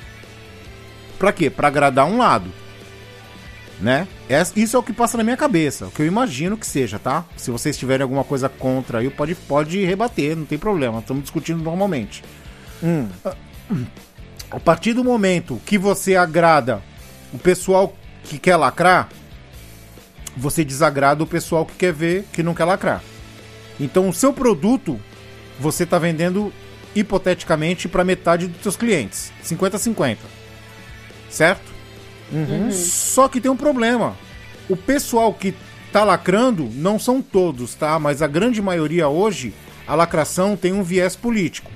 [1.19, 1.49] Pra quê?
[1.49, 2.51] Pra agradar um lado.
[3.81, 4.09] Né?
[4.55, 7.27] Isso é o que passa na minha cabeça, o que eu imagino que seja, tá?
[7.37, 11.63] Se vocês tiverem alguma coisa contra aí, pode, pode rebater, não tem problema, estamos discutindo
[11.63, 12.25] normalmente.
[12.83, 13.07] Hum.
[14.51, 16.83] A partir do momento que você agrada
[17.35, 19.11] o pessoal que quer lacrar,
[20.37, 23.03] você desagrada o pessoal que quer ver que não quer lacrar.
[23.81, 25.01] Então o seu produto
[25.59, 26.53] você está vendendo
[26.95, 30.17] hipoteticamente para metade dos seus clientes, 50-50.
[31.31, 31.73] certo?
[32.33, 32.71] Uhum.
[32.73, 34.17] Só que tem um problema.
[34.69, 35.55] O pessoal que
[35.93, 37.99] tá lacrando não são todos, tá?
[37.99, 39.55] Mas a grande maioria hoje,
[39.87, 41.71] a lacração tem um viés político.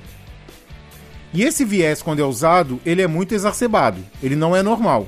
[1.33, 4.05] E esse viés, quando é usado, ele é muito exacerbado.
[4.23, 5.07] Ele não é normal.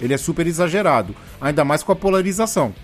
[0.00, 1.16] Ele é super exagerado.
[1.40, 2.74] Ainda mais com a polarização.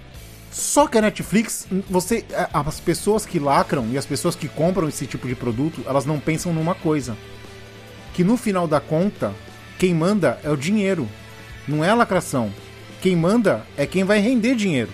[0.51, 5.07] Só que a Netflix, você, as pessoas que lacram e as pessoas que compram esse
[5.07, 7.17] tipo de produto, elas não pensam numa coisa.
[8.15, 9.33] Que no final da conta,
[9.79, 11.09] quem manda é o dinheiro.
[11.69, 12.53] Não é a lacração.
[13.01, 14.91] Quem manda é quem vai render dinheiro.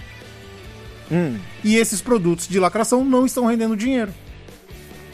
[1.10, 1.38] Hum.
[1.64, 4.12] E esses produtos de lacração não estão rendendo dinheiro.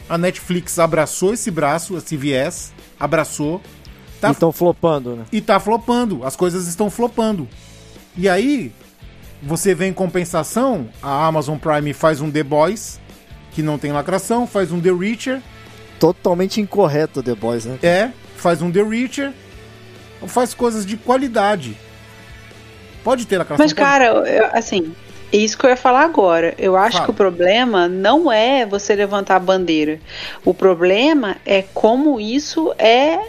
[0.09, 3.61] A Netflix abraçou esse braço, esse viés, abraçou,
[4.19, 5.25] tá, E estão flopando, né?
[5.31, 6.25] e tá flopando.
[6.25, 7.47] As coisas estão flopando.
[8.17, 8.71] E aí,
[9.45, 12.99] você vê em compensação, a Amazon Prime faz um The Boys,
[13.51, 15.41] que não tem lacração, faz um The Reacher,
[15.99, 17.77] Totalmente incorreto The Boys, né?
[17.81, 19.31] é, faz um The Reacher,
[20.27, 21.77] faz coisas de qualidade.
[23.03, 23.63] Pode ter lacração.
[23.63, 24.93] Mas, pode- cara, eu- assim,
[25.31, 26.53] é isso que eu ia falar agora.
[26.57, 27.05] Eu acho Fala.
[27.05, 29.99] que o problema não é você levantar a bandeira.
[30.43, 33.19] O problema é como isso é,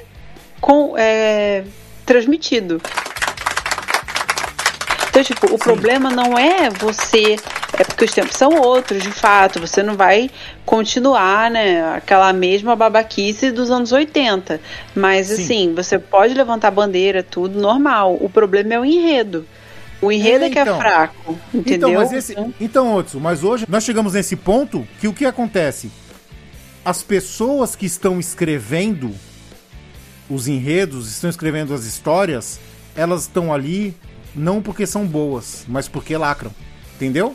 [0.61, 1.65] com, é
[2.07, 2.81] transmitido.
[5.15, 7.37] Então, tipo, o problema não é você.
[7.79, 9.61] É porque os tempos são outros, de fato.
[9.61, 10.29] Você não vai
[10.67, 11.95] continuar, né?
[11.95, 14.61] Aquela mesma babaquice dos anos 80.
[14.93, 15.35] Mas, Sim.
[15.35, 18.19] assim, você pode levantar bandeira, tudo normal.
[18.21, 19.47] O problema é o enredo.
[20.03, 20.79] O enredo é, É, que é então.
[20.81, 21.91] fraco, entendeu?
[21.91, 25.93] Então, mas esse, então, Otso, mas hoje nós chegamos nesse ponto que o que acontece?
[26.85, 29.12] As pessoas que estão escrevendo
[30.29, 32.59] os enredos, estão escrevendo as histórias,
[32.97, 33.95] elas estão ali
[34.35, 36.51] não porque são boas, mas porque lacram.
[36.97, 37.35] Entendeu?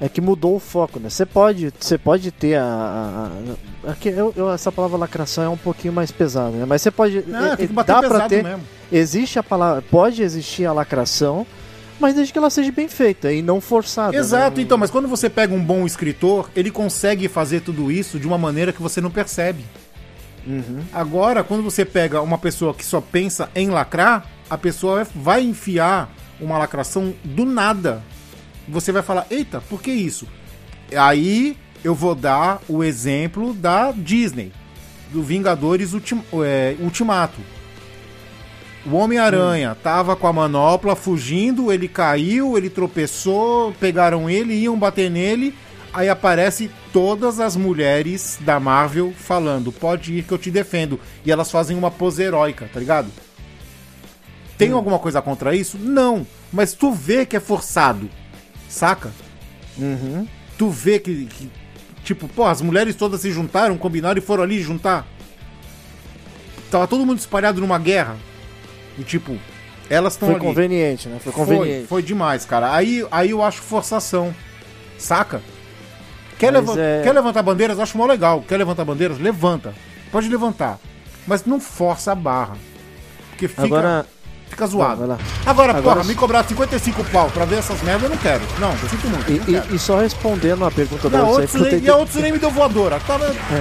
[0.00, 1.08] É que mudou o foco, né?
[1.08, 2.62] Você pode, você pode ter a.
[2.64, 6.66] a, a- eu- eu- essa palavra lacração é um pouquinho mais pesada, né?
[6.66, 7.24] Mas você pode.
[7.32, 8.44] Ah, é- tem é- que bater dá pra pesado ter.
[8.44, 8.62] mesmo.
[8.92, 9.82] Existe a palavra.
[9.82, 11.46] Pode existir a lacração,
[11.98, 14.14] mas desde que ela seja bem feita e não forçada.
[14.14, 14.62] Exato, né?
[14.64, 18.36] então, mas quando você pega um bom escritor, ele consegue fazer tudo isso de uma
[18.36, 19.64] maneira que você não percebe.
[20.46, 20.82] Uhum.
[20.92, 26.14] Agora, quando você pega uma pessoa que só pensa em lacrar, a pessoa vai enfiar
[26.40, 28.02] uma lacração do nada.
[28.68, 30.26] Você vai falar, eita, por que isso?
[30.96, 34.52] Aí eu vou dar o exemplo da Disney,
[35.12, 37.40] do Vingadores Ultim- é, Ultimato.
[38.84, 45.10] O Homem-Aranha tava com a manopla fugindo, ele caiu, ele tropeçou, pegaram ele, iam bater
[45.10, 45.54] nele.
[45.92, 51.00] Aí aparece todas as mulheres da Marvel falando: pode ir que eu te defendo.
[51.24, 53.08] E elas fazem uma pose heróica, tá ligado?
[54.58, 55.76] Tem alguma coisa contra isso?
[55.78, 56.26] Não.
[56.52, 58.08] Mas tu vê que é forçado.
[58.68, 59.12] Saca?
[59.76, 60.26] Uhum.
[60.56, 61.50] Tu vê que, que,
[62.02, 65.04] Tipo, pô, as mulheres todas se juntaram, combinaram e foram ali juntar.
[66.70, 68.16] Tava todo mundo espalhado numa guerra.
[68.98, 69.36] E tipo,
[69.90, 70.44] elas estão Foi ali.
[70.44, 71.18] conveniente, né?
[71.22, 71.86] Foi Foi, conveniente.
[71.88, 72.74] foi demais, cara.
[72.74, 74.34] Aí, aí eu acho forçação.
[74.98, 75.42] Saca?
[76.38, 77.78] Quer, leva- é- quer levantar bandeiras?
[77.78, 78.42] Acho mó legal.
[78.46, 79.18] Quer levantar bandeiras?
[79.18, 79.74] Levanta.
[80.12, 80.78] Pode levantar.
[81.26, 82.56] Mas não força a barra.
[83.30, 84.06] Porque fica, Agora.
[84.56, 84.96] Fica zoado.
[85.00, 85.18] Vai lá.
[85.44, 88.40] Agora, Agora- porra, me cobrar 55 pau pra ver essas merdas, eu não quero.
[88.58, 89.30] Não, eu sinto muito.
[89.50, 92.38] E, e- e só respondendo a pergunta da nem, tentei- e a outros nem me
[92.38, 92.98] deu voadora.
[93.06, 93.18] Tá,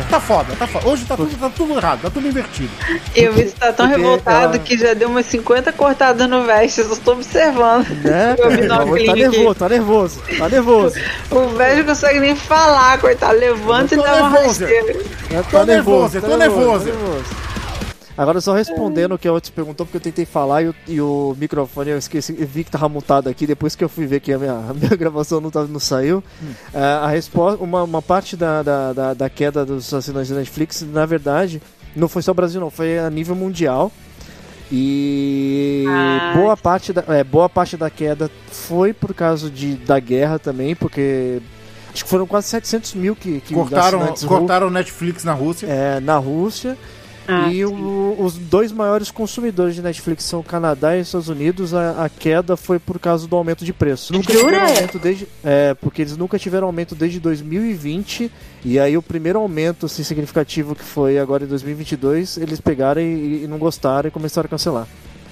[0.10, 0.88] tá foda, tá foda.
[0.88, 2.70] Hoje tá tudo, tá tudo errado, tá tudo invertido.
[3.16, 6.80] Eu vi tá tão porque revoltado ela- que já deu umas 50 cortadas no veste,
[6.82, 7.88] eu só tô observando.
[7.90, 8.36] Né?
[9.06, 10.96] Tá nervoso, tá nervoso, tá nervoso.
[11.30, 13.38] O velho não consegue nem falar, coitado.
[13.38, 14.64] Levanta e tô dá uma nervoso.
[14.64, 15.00] rasteira.
[15.32, 16.86] É, Tô nervoso, tô nervoso.
[18.18, 21.02] Agora só respondendo o que a outra perguntou, porque eu tentei falar e o, e
[21.02, 24.22] o microfone eu esqueci, eu vi que tava mutado aqui, depois que eu fui ver
[24.22, 26.24] que a minha, a minha gravação não, tava, não saiu.
[26.74, 30.82] É, a resposta, uma, uma parte da, da, da, da queda dos assinantes da Netflix,
[30.82, 31.62] na verdade,
[31.94, 33.92] não foi só o Brasil não, foi a nível mundial.
[34.72, 36.34] E Ah.
[36.36, 40.76] boa, parte da, é, boa parte da queda foi por causa de, da guerra também,
[40.76, 41.40] porque
[41.94, 45.68] acho que foram quase 700 mil que, que Cortaram, cortaram o Netflix na Rússia.
[45.68, 46.78] é, na Rússia.
[47.28, 51.28] Ah, e o- os dois maiores consumidores de Netflix são o Canadá e os Estados
[51.30, 51.74] Unidos.
[51.74, 54.14] A, a queda foi por causa do aumento de preço.
[54.14, 54.46] Nunca Jura?
[54.46, 55.28] tiveram aumento desde.
[55.44, 58.32] É, porque eles nunca tiveram aumento desde 2020.
[58.64, 63.44] E aí o primeiro aumento assim, significativo que foi agora em 2022, eles pegaram e,
[63.44, 64.88] e não gostaram e começaram a cancelar.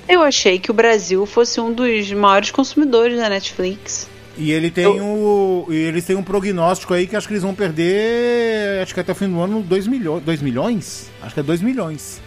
[0.07, 4.07] Eu achei que o Brasil fosse um dos maiores consumidores da Netflix.
[4.37, 5.65] E ele tem o.
[5.69, 8.81] E eles têm um prognóstico aí que acho que eles vão perder.
[8.81, 10.23] Acho que até o fim do ano 2 milhões.
[10.23, 11.11] 2 milhões?
[11.21, 12.21] Acho que é 2 milhões.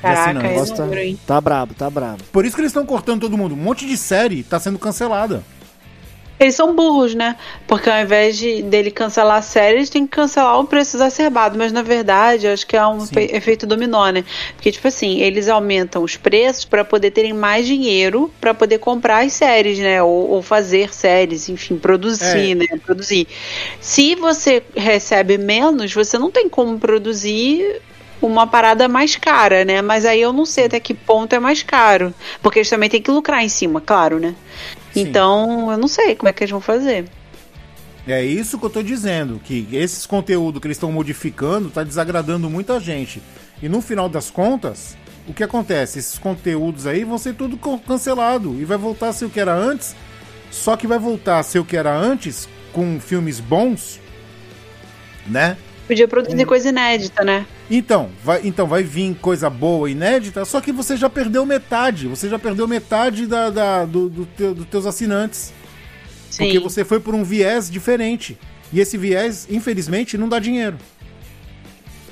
[0.00, 2.22] Caraca, é tá, tá brabo, tá brabo.
[2.30, 3.54] Por isso que eles estão cortando todo mundo.
[3.54, 5.42] Um monte de série tá sendo cancelada.
[6.38, 7.34] Eles são burros, né?
[7.66, 11.56] Porque ao invés de, dele cancelar a série, eles têm que cancelar o preço exacerbado.
[11.56, 13.14] Mas na verdade, acho que é um Sim.
[13.18, 14.22] efe- efeito dominó, né?
[14.54, 19.24] Porque, tipo assim, eles aumentam os preços para poder terem mais dinheiro para poder comprar
[19.24, 20.02] as séries, né?
[20.02, 22.54] Ou, ou fazer séries, enfim, produzir, É.
[22.54, 22.66] né?
[22.84, 23.26] Produzir.
[23.80, 27.80] Se você recebe menos, você não tem como produzir
[28.20, 29.80] uma parada mais cara, né?
[29.80, 32.12] Mas aí eu não sei até que ponto é mais caro.
[32.42, 34.34] Porque eles também têm que lucrar em cima, claro, né?
[35.02, 35.08] Sim.
[35.08, 37.04] Então, eu não sei como é que eles vão fazer.
[38.06, 42.48] É isso que eu tô dizendo, que esses conteúdos que eles estão modificando tá desagradando
[42.48, 43.20] muita gente.
[43.60, 45.98] E no final das contas, o que acontece?
[45.98, 49.54] Esses conteúdos aí vão ser tudo cancelado e vai voltar a ser o que era
[49.54, 49.96] antes,
[50.50, 54.00] só que vai voltar a ser o que era antes com filmes bons,
[55.26, 55.56] né?
[55.86, 57.46] Podia produzir coisa inédita, né?
[57.70, 62.08] Então, vai, então vai vir coisa boa, inédita, só que você já perdeu metade.
[62.08, 65.52] Você já perdeu metade da, da- do, do teu- dos teus assinantes.
[66.30, 66.44] Sim.
[66.44, 68.36] Porque você foi por um viés diferente.
[68.72, 70.76] E esse viés, infelizmente, não dá dinheiro.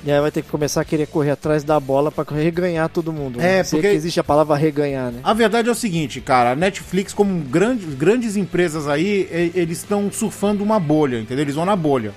[0.06, 3.10] E aí vai ter que começar a querer correr atrás da bola pra reganhar todo
[3.12, 3.40] mundo.
[3.40, 3.64] É, né?
[3.64, 5.20] Sei porque- que existe a palavra reganhar, né?
[5.24, 10.12] A verdade é o seguinte, cara, a Netflix, como grande, grandes empresas aí, eles estão
[10.12, 11.42] surfando uma bolha, entendeu?
[11.42, 12.12] Eles vão na bolha.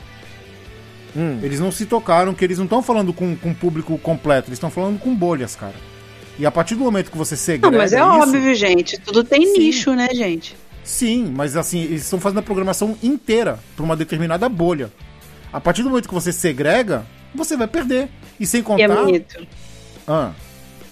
[1.17, 1.39] Hum.
[1.41, 4.57] Eles não se tocaram que eles não estão falando com, com o público completo, eles
[4.57, 5.73] estão falando com bolhas, cara.
[6.37, 8.99] E a partir do momento que você Não, segrega mas é isso, óbvio, gente.
[8.99, 9.57] Tudo tem Sim.
[9.59, 10.55] nicho, né, gente?
[10.83, 14.91] Sim, mas assim, eles estão fazendo a programação inteira para uma determinada bolha.
[15.51, 18.09] A partir do momento que você segrega, você vai perder.
[18.39, 19.03] E sem E é contar.
[19.03, 19.47] bonito.
[20.07, 20.31] Ah.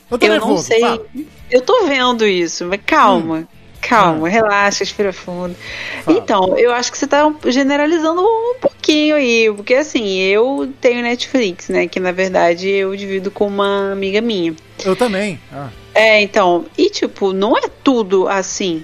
[0.09, 0.80] Eu tô Eu nervoso, não sei.
[0.80, 1.05] fala.
[1.51, 3.47] Eu tô vendo isso, mas calma.
[3.88, 4.29] Calma, Hum.
[4.31, 5.55] relaxa, respira fundo.
[6.03, 6.17] Fala.
[6.17, 11.69] Então, eu acho que você tá generalizando um pouquinho aí, porque assim, eu tenho Netflix,
[11.69, 11.88] né?
[11.88, 14.55] Que na verdade eu divido com uma amiga minha.
[14.83, 15.39] Eu também.
[15.51, 15.69] Ah.
[15.93, 18.83] É, então, e tipo, não é tudo assim.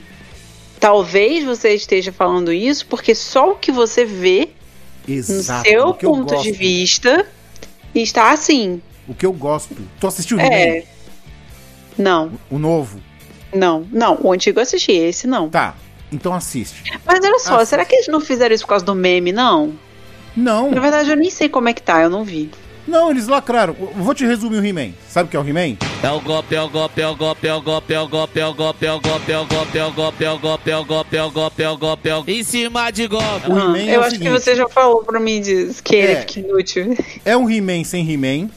[0.80, 4.50] Talvez você esteja falando isso porque só o que você vê
[5.08, 5.70] no Exato.
[5.70, 7.26] seu o que eu ponto de vista
[7.94, 8.82] está assim.
[9.08, 9.76] O que eu gosto.
[10.00, 10.78] Tu assistiu o É.
[10.78, 10.84] He-Man?
[11.98, 13.00] Não, O novo?
[13.54, 14.18] Não, não.
[14.22, 15.50] O antigo eu assisti, esse não.
[15.50, 15.76] Tá.
[16.12, 16.84] Então assiste.
[17.06, 17.70] Mas olha só, Assiste.
[17.70, 19.74] será que eles não fizeram isso por causa do meme, não?
[20.36, 22.50] Não, Na verdade, eu nem sei como é que tá, eu não vi.
[22.88, 23.74] não, eles lacraram.
[23.96, 24.92] Vou te resumir o He-Man.
[25.08, 25.78] Sabe o que é o He-Man?
[26.04, 28.40] É o golpe, é o golpe, é o golpe, é o golpe, é o golpe,
[28.40, 30.70] é o golpe, é o golpe, é o golpe, é o golpe, é o golpe,
[30.70, 32.32] é o golpe, é o golpe, é o golpe, é o golpe.
[32.34, 33.52] Em cima de golpe.
[33.52, 36.22] Ah, é eu o acho que você já falou pra mim disso, que ele É.
[36.22, 36.98] fica inútil.
[37.24, 38.50] É um He-Man sem He-Man.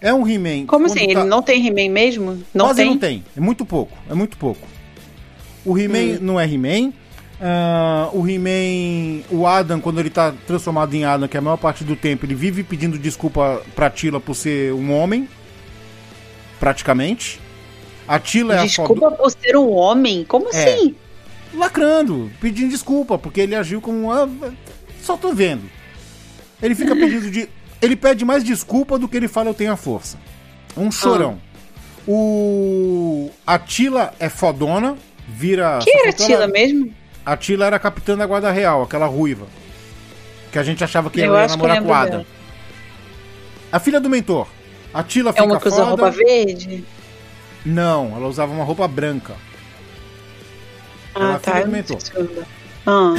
[0.00, 0.66] É um He-Man.
[0.66, 0.94] Como assim?
[1.06, 2.42] tá- Ele não tem He-Man mesmo?
[2.54, 2.90] Não Quase tem?
[2.90, 3.24] não tem.
[3.36, 3.96] É muito pouco.
[4.08, 4.66] É muito pouco.
[5.64, 6.18] O He-Man Hum.
[6.20, 6.92] não é He-Man.
[7.40, 9.22] Ah, o He-Man.
[9.30, 12.24] O Adam, quando ele tá transformado em Adam, que é a maior parte do tempo,
[12.26, 15.28] ele vive pedindo desculpa pra Tila por ser um homem.
[16.58, 17.40] Praticamente.
[18.06, 20.24] A Tila é a Desculpa por ser um homem?
[20.24, 20.74] Como É.
[20.74, 20.94] assim?
[21.54, 24.10] lacrando, pedindo desculpa, porque ele agiu como.
[24.12, 24.28] Ah,
[25.02, 25.62] só tô vendo.
[26.62, 27.48] Ele fica pedindo de.
[27.80, 30.18] Ele pede mais desculpa do que ele fala eu tenho a força.
[30.76, 31.38] Um chorão.
[32.06, 33.30] O.
[33.46, 34.96] A Tila é fodona,
[35.28, 35.78] vira.
[35.82, 36.94] Quem era a faltou Tila ela- mesmo?
[37.24, 39.46] A Tila era a capitã da Guarda Real, aquela ruiva.
[40.50, 42.24] Que a gente achava que Eu ela ia namorar com o Adam.
[43.70, 44.48] A filha do mentor.
[44.94, 46.84] A Tila É fica uma que usa roupa verde?
[47.66, 49.34] Não, ela usava uma roupa branca.
[51.14, 51.52] Ela é Ah, tá.
[51.52, 51.98] filha do mentor.
[52.86, 53.14] Ah,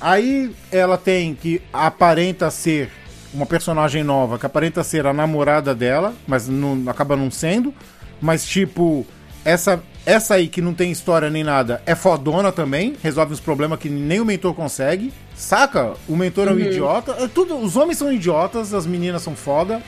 [0.00, 2.90] Aí ela tem que aparenta ser
[3.32, 7.74] uma personagem nova, que aparenta ser a namorada dela, mas não, acaba não sendo.
[8.20, 9.06] Mas, tipo,
[9.44, 13.78] essa, essa aí que não tem história nem nada é fodona também, resolve os problemas
[13.78, 15.12] que nem o mentor consegue.
[15.34, 15.94] Saca?
[16.08, 17.16] O mentor é um idiota.
[17.18, 19.82] É tudo, os homens são idiotas, as meninas são foda.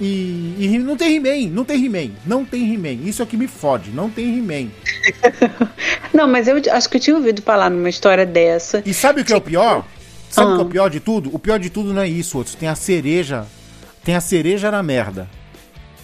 [0.00, 3.08] E, e não tem He-Man, não tem He-Man, não tem He-Man.
[3.08, 4.68] Isso é que me fode, não tem He-Man.
[6.12, 8.82] Não, mas eu acho que eu tinha ouvido falar numa história dessa.
[8.84, 9.84] E sabe o que é o pior?
[10.30, 10.66] Sabe o que é Ah.
[10.66, 11.30] o pior de tudo?
[11.34, 12.54] O pior de tudo não é isso, outros.
[12.54, 13.46] Tem a cereja.
[14.04, 15.28] Tem a cereja na merda.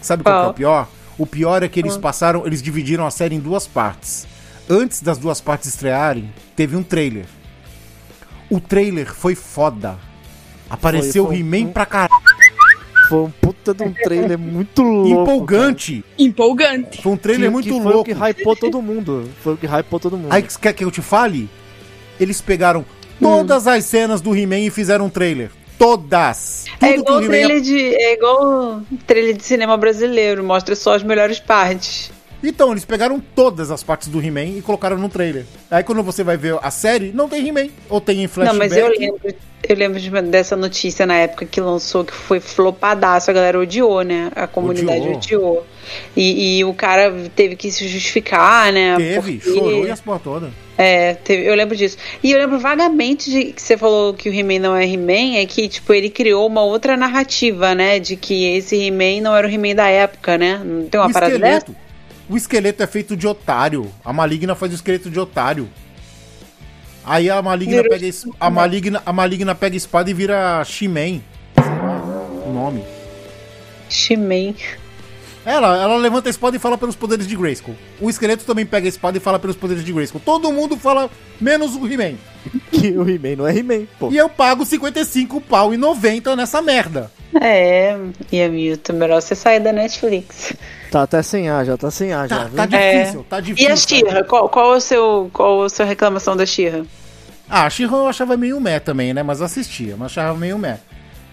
[0.01, 0.51] Sabe qual que é Qual?
[0.51, 0.89] o pior?
[1.17, 4.27] O pior é que eles passaram, eles dividiram a série em duas partes.
[4.69, 7.27] Antes das duas partes estrearem, teve um trailer.
[8.51, 9.97] O trailer foi foda.
[10.69, 11.59] Apareceu Foi, o foi.
[11.59, 12.13] He-Man pra caralho.
[13.09, 15.23] Foi um puta de um trailer muito louco.
[15.23, 16.05] Empolgante.
[16.19, 17.03] Empolgante.
[17.03, 17.23] Foi um cara.
[17.23, 18.05] trailer Que- muito que Foi o louco.
[18.05, 19.31] que hypou todo mundo.
[19.43, 20.33] Foi o que hypou todo mundo.
[20.33, 21.49] Aí quer que eu te fale?
[22.19, 22.85] Eles pegaram
[23.21, 25.51] todas as cenas do He-Man e fizeram um trailer.
[25.79, 26.67] Todas.
[26.81, 30.95] É Tudo igual, o He-Man trailer de, é igual trailer de cinema brasileiro, mostra só
[30.95, 32.11] as melhores partes.
[32.45, 35.45] Então, eles pegaram todas as partes do He-Man e colocaram no trailer.
[35.71, 37.69] Aí quando você vai ver a série, não tem He-Man.
[37.89, 38.53] Ou tem em flashback.
[38.53, 39.35] Não, mas eu lembro.
[39.67, 44.03] eu lembro de- dessa notícia na época que lançou, que foi flopadaço, a galera odiou,
[44.03, 44.31] né?
[44.37, 45.17] A comunidade Odiou.
[45.17, 45.67] odiou.
[46.17, 48.97] E, e o cara teve que se justificar, né?
[48.97, 50.51] Teve, porque- chorou e as porra toda.
[50.77, 51.97] É, teve- eu lembro disso.
[52.23, 55.47] E eu lembro vagamente de que você falou que o He-Man não é He-Man, é
[55.47, 57.99] que, tipo, ele criou uma outra narrativa, né?
[58.01, 60.61] De que esse He-Man não era o He-Man da época, né?
[60.65, 61.67] Não tem uma o parada dessa?
[62.29, 63.91] O esqueleto é feito de otário.
[64.05, 65.69] A maligna faz o esqueleto de otário.
[67.05, 68.11] Aí a maligna Virou pega
[68.41, 71.21] a maligna, a maligna pega a espada e vira lá,
[72.47, 72.83] o nome.
[73.91, 74.55] He-Man.
[75.45, 77.77] Ela, ela levanta a espada e fala pelos poderes de Grayskull.
[78.01, 80.23] O esqueleto também pega a espada e fala pelos poderes de Grayskull.
[80.25, 82.15] Todo mundo fala menos o He-Man.
[82.73, 84.11] Que o He-Man não é He-Man, pô.
[84.11, 87.11] E eu pago 55 pau e 90 nessa merda.
[87.41, 87.97] É,
[88.31, 90.55] e Hamilton, melhor você sair da Netflix.
[90.91, 92.45] Tá até sem ar, já tá sem ar, já.
[92.49, 93.73] Tá, tá difícil, tá E difícil.
[93.73, 94.25] a Xirra?
[94.25, 96.85] Qual, qual, é o seu, qual a sua reclamação da Xirra?
[97.49, 99.23] Ah, a She-Ra eu achava meio meh também, né?
[99.23, 100.79] Mas assistia, mas achava meio meh.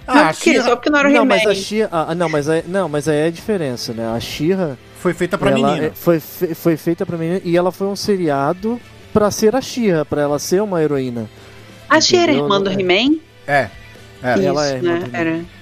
[0.07, 1.35] Não, Ah, a She-Ra só porque não era o Não, He-Man.
[1.45, 4.07] mas a ah, não, mas aí, não, mas aí é a diferença, né?
[4.13, 5.87] A She-Ra foi feita pra ela menina.
[5.87, 8.79] é- foi, fe- foi feita pra menina e ela foi um seriado
[9.13, 11.29] pra ser a She-Ra, pra ela ser uma heroína.
[11.89, 12.45] A Xirra era Entendeu?
[12.45, 12.73] irmã do É.
[12.73, 13.15] He-Man?
[13.47, 13.67] É.
[14.23, 14.33] é.
[14.33, 14.99] Isso, ela é irmã né?
[14.99, 15.17] do He-Man.
[15.17, 15.60] Era.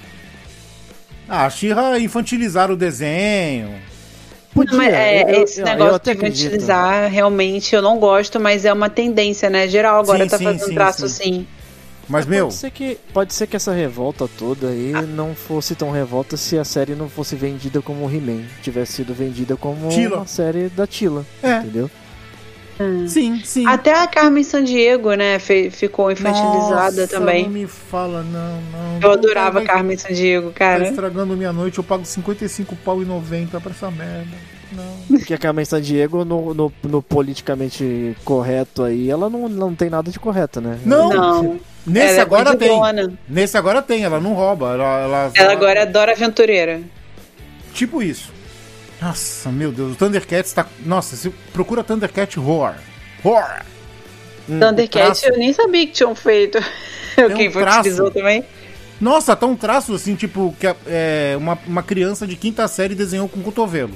[1.29, 3.69] Ah, a She-Ra infantilizaram o desenho.
[4.53, 6.47] Podia, Mas, é, eu- esse eu- eu negócio até de acredito.
[6.47, 9.67] utilizar, realmente, eu não gosto, mas é uma tendência, né?
[9.67, 11.23] Geral agora Sim, tá sim, fazendo sim, traço sim.
[11.23, 11.47] assim.
[12.07, 15.03] Mas, meu, Pode ser, que, pode ser que essa revolta toda aí Ah.
[15.03, 18.41] não fosse tão revolta se a série não fosse vendida como He-Man.
[18.63, 20.17] Tivesse sido vendida como Tila.
[20.17, 21.23] uma série da Tila.
[21.43, 21.57] É.
[21.59, 21.89] Entendeu?
[23.07, 23.67] Sim, sim.
[23.67, 27.43] Até a Carmen Sandiego, né, ficou infantilizada Nossa, também.
[27.43, 28.99] Não me fala, não, não.
[29.01, 30.87] Eu adorava Vai- Carmen Sandiego, Tá cara.
[30.87, 34.37] estragando minha noite, eu pago 55 pau e 90 pra essa merda.
[34.71, 35.17] Não.
[35.17, 39.89] Porque a Carmen San Diego, no, no, no politicamente correto aí, ela não, não tem
[39.89, 40.77] nada de correta, né?
[40.85, 41.09] Não.
[41.09, 41.59] Não.
[41.87, 42.69] Nesse Ela é agora tem.
[42.79, 43.13] bandidona.
[43.27, 44.73] Nesse agora tem, ela não rouba.
[44.73, 46.81] Ela, ela, Ela agora é Dora Aventureira.
[47.73, 48.31] Tipo isso.
[49.01, 50.65] Nossa, meu Deus, o Thundercats tá.
[50.85, 52.79] Nossa, se procura Thundercat Roar.
[53.23, 53.65] Roar!
[54.47, 56.57] Thundercat, o traço- eu nem sabia que tinham feito.
[57.17, 58.19] um Quem infantilizou traço.
[58.19, 58.43] também.
[58.99, 63.29] Nossa, tá um traço assim, tipo, que é, uma, uma criança de quinta série desenhou
[63.29, 63.93] com o cotovelo.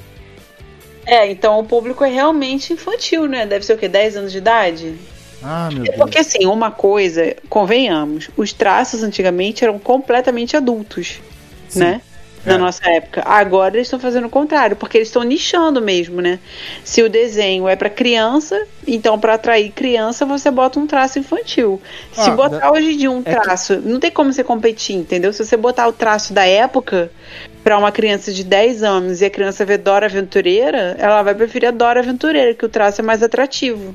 [1.06, 3.44] É, então o público é realmente infantil, né?
[3.44, 3.86] Deve ser o quê?
[3.88, 4.94] 10 anos de idade?
[5.42, 5.96] Ah, meu É Deus.
[5.96, 11.20] porque assim, uma coisa, convenhamos, os traços antigamente eram completamente adultos,
[11.68, 12.00] Sim, né?
[12.44, 12.58] Na é.
[12.58, 13.22] nossa época.
[13.24, 16.38] Agora eles estão fazendo o contrário, porque eles estão nichando mesmo, né?
[16.84, 21.80] Se o desenho é pra criança, então pra atrair criança você bota um traço infantil.
[22.12, 24.96] Se Ah, botar hoje em dia um é que- traço, não tem como você competir,
[24.96, 25.32] entendeu?
[25.32, 27.10] Se você botar o traço da época
[27.62, 31.68] pra uma criança de 10 anos e a criança vê Dora Aventureira, ela vai preferir
[31.68, 33.94] a Dora Aventureira, que o traço é mais atrativo.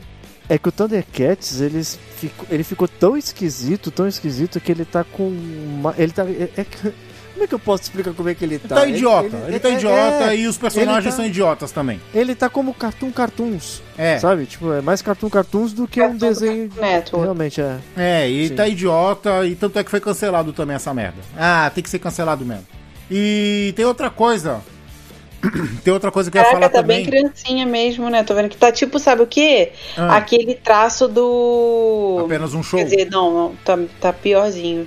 [0.52, 5.04] É que o Thundercats, eles ficou, ele ficou tão esquisito, tão esquisito, que ele tá
[5.04, 5.94] com uma.
[5.96, 6.24] Ele tá.
[6.24, 6.66] É, é
[7.40, 8.76] como é que eu posso explicar como é que ele Ele tá?
[8.76, 9.38] tá idiota.
[9.48, 12.02] Ele, tá é- idiota é, e os personagens ele tá- são idiotas também.
[12.14, 13.82] Ele tá como Cartoon Cartoons.
[13.98, 14.20] É.
[14.20, 14.46] Sabe?
[14.46, 16.70] Tipo, é mais Cartoon Cartoons do que um desenho.
[16.76, 17.24] Network.
[17.24, 17.78] Realmente, é.
[17.96, 18.56] É, e Sim.
[18.56, 21.18] tá idiota, e tanto é que foi cancelado também essa merda.
[21.38, 22.66] Ah, tem que ser cancelado mesmo.
[23.10, 24.60] E tem outra coisa.
[25.86, 26.98] tem outra coisa que eu ia Caraca, falar tá também.
[26.98, 28.24] bem criancinha mesmo, né?
[28.24, 29.72] Tô vendo que tá tipo, sabe o quê?
[29.96, 30.18] Ah.
[30.18, 32.24] Aquele traço do.
[32.26, 32.78] Apenas um show.
[32.78, 34.86] Quer dizer, não, não tá, tá piorzinho.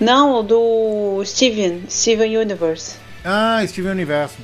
[0.00, 2.96] Não, do Steven, Steven Universe.
[3.24, 4.36] Ah, Steven Universo.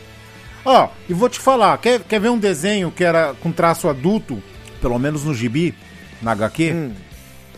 [0.65, 4.43] Ó, e vou te falar, quer, quer ver um desenho que era com traço adulto,
[4.81, 5.75] pelo menos no gibi,
[6.23, 6.93] na HQ, Hum.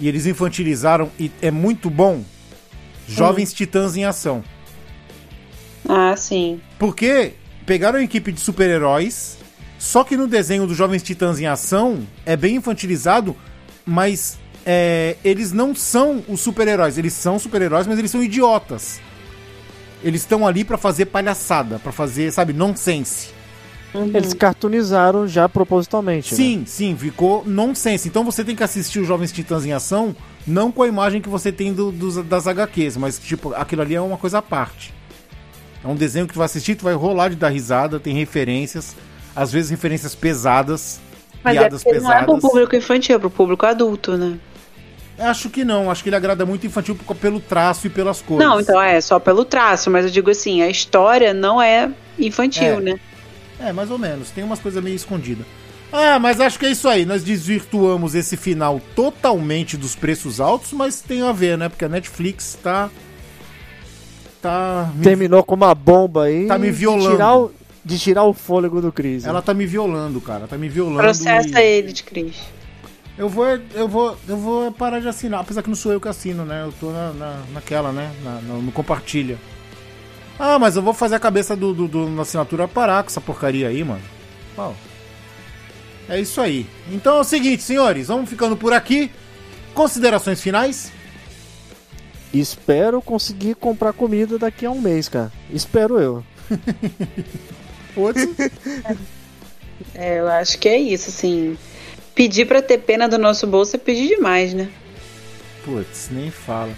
[0.00, 2.22] e eles infantilizaram e é muito bom?
[3.08, 4.42] Jovens Titãs em Ação.
[5.88, 6.60] Ah, sim.
[6.78, 7.34] Porque
[7.64, 9.38] pegaram a equipe de super-heróis,
[9.78, 13.36] só que no desenho dos Jovens Titãs em Ação é bem infantilizado,
[13.86, 16.98] mas é, eles não são os super-heróis.
[16.98, 19.00] Eles são super-heróis, mas eles são idiotas.
[20.02, 23.28] Eles estão ali pra fazer palhaçada, pra fazer, sabe, nonsense.
[24.12, 26.32] Eles cartoonizaram já propositalmente.
[26.32, 26.36] né?
[26.36, 28.06] Sim, sim, ficou nonsense.
[28.08, 30.14] Então você tem que assistir os Jovens Titãs em Ação,
[30.46, 33.94] não com a imagem que você tem do- dos, das HQs, mas tipo, aquilo ali
[33.94, 34.92] é uma coisa à parte.
[35.82, 38.94] É um desenho que tu vai assistir, tu vai rolar de dar risada, tem referências,
[39.34, 41.00] às vezes referências pesadas,
[41.42, 42.42] Mas é piadas porque não é pro pesadas.
[42.50, 44.36] público infantil, é pro público adulto, né?
[45.18, 48.46] Acho que não, acho que ele agrada muito infantil por- pelo traço e pelas cores.
[48.46, 52.62] Não, então é só pelo traço, mas eu digo assim, a história não é infantil,
[52.78, 52.80] É.
[52.80, 53.00] né?
[53.58, 54.30] É, mais ou menos.
[54.30, 55.46] Tem umas coisas meio escondidas.
[55.90, 57.06] Ah, mas acho que é isso aí.
[57.06, 61.68] Nós desvirtuamos esse final totalmente dos preços altos, mas tem a ver, né?
[61.70, 62.90] Porque a Netflix tá.
[64.42, 64.90] Tá.
[64.94, 66.46] me- Terminou com uma bomba aí.
[66.46, 67.10] Tá me de violando.
[67.12, 67.52] tirar o-
[67.84, 69.24] De tirar o fôlego do Cris.
[69.24, 70.48] Ela tá me violando, cara.
[70.48, 70.98] Tá me violando.
[70.98, 72.34] Processa e- ele de Cris.
[73.18, 76.08] Eu vou, eu vou, eu vou parar de assinar, apesar que não sou eu que
[76.08, 76.64] assino, né?
[76.64, 78.14] Eu tô na, na naquela, né?
[78.22, 79.38] Na, no, no compartilha.
[80.38, 83.20] Ah, mas eu vou fazer a cabeça do, do, do na assinatura parar com essa
[83.20, 84.02] porcaria aí, mano.
[84.54, 84.74] Bom,
[86.08, 86.66] é isso aí.
[86.90, 89.10] Então é o seguinte, senhores, vamos ficando por aqui.
[89.72, 90.92] Considerações finais?
[92.34, 95.32] Espero conseguir comprar comida daqui a um mês, cara.
[95.50, 96.24] Espero eu.
[97.94, 98.28] Putz.
[99.94, 101.56] É, eu acho que é isso, assim.
[102.16, 104.70] Pedir pra ter pena do nosso bolso é pedir demais, né?
[105.62, 106.72] Putz, nem fala.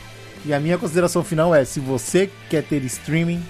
[0.45, 3.41] E a minha consideração final é: se você quer ter streaming,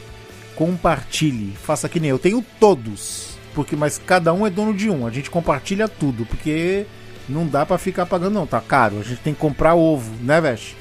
[0.54, 1.54] compartilhe.
[1.62, 2.18] Faça que nem eu.
[2.18, 3.38] Tenho todos.
[3.54, 5.06] Porque, mas cada um é dono de um.
[5.06, 6.26] A gente compartilha tudo.
[6.26, 6.84] Porque
[7.26, 8.46] não dá pra ficar pagando, não.
[8.46, 8.98] Tá caro.
[9.00, 10.76] A gente tem que comprar ovo, né, Vesh?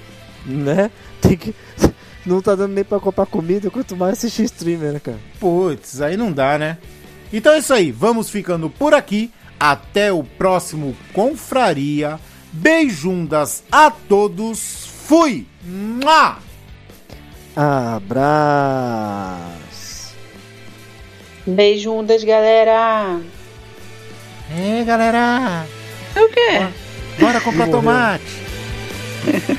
[0.45, 0.91] Né?
[1.21, 1.55] Tem que.
[2.25, 5.17] Não tá dando nem pra comprar comida, quanto mais assistir streamer, né, cara?
[5.39, 6.77] Putz, aí não dá, né?
[7.31, 7.89] Então é isso aí.
[7.89, 9.31] Vamos ficando por aqui.
[9.59, 12.19] Até o próximo Confraria.
[12.51, 14.87] Beijundas a todos.
[15.07, 15.45] Fui!
[15.63, 16.37] Mua!
[17.55, 19.47] Abraço.
[21.45, 23.19] Beijundas, galera.
[24.55, 25.65] É, galera.
[26.15, 26.67] O quê?
[27.19, 27.81] Bora comprar Morreu.
[27.81, 28.23] tomate.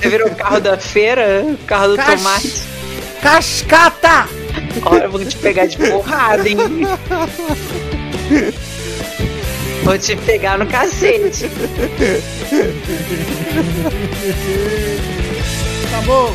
[0.00, 1.42] Você virou o carro da feira?
[1.44, 2.62] O carro do Cach- tomate.
[3.22, 4.28] Cascata!
[4.84, 6.56] Olha, eu vou te pegar de porrada, hein?
[9.86, 11.46] Vou te pegar no cacete.
[15.86, 16.34] Acabou!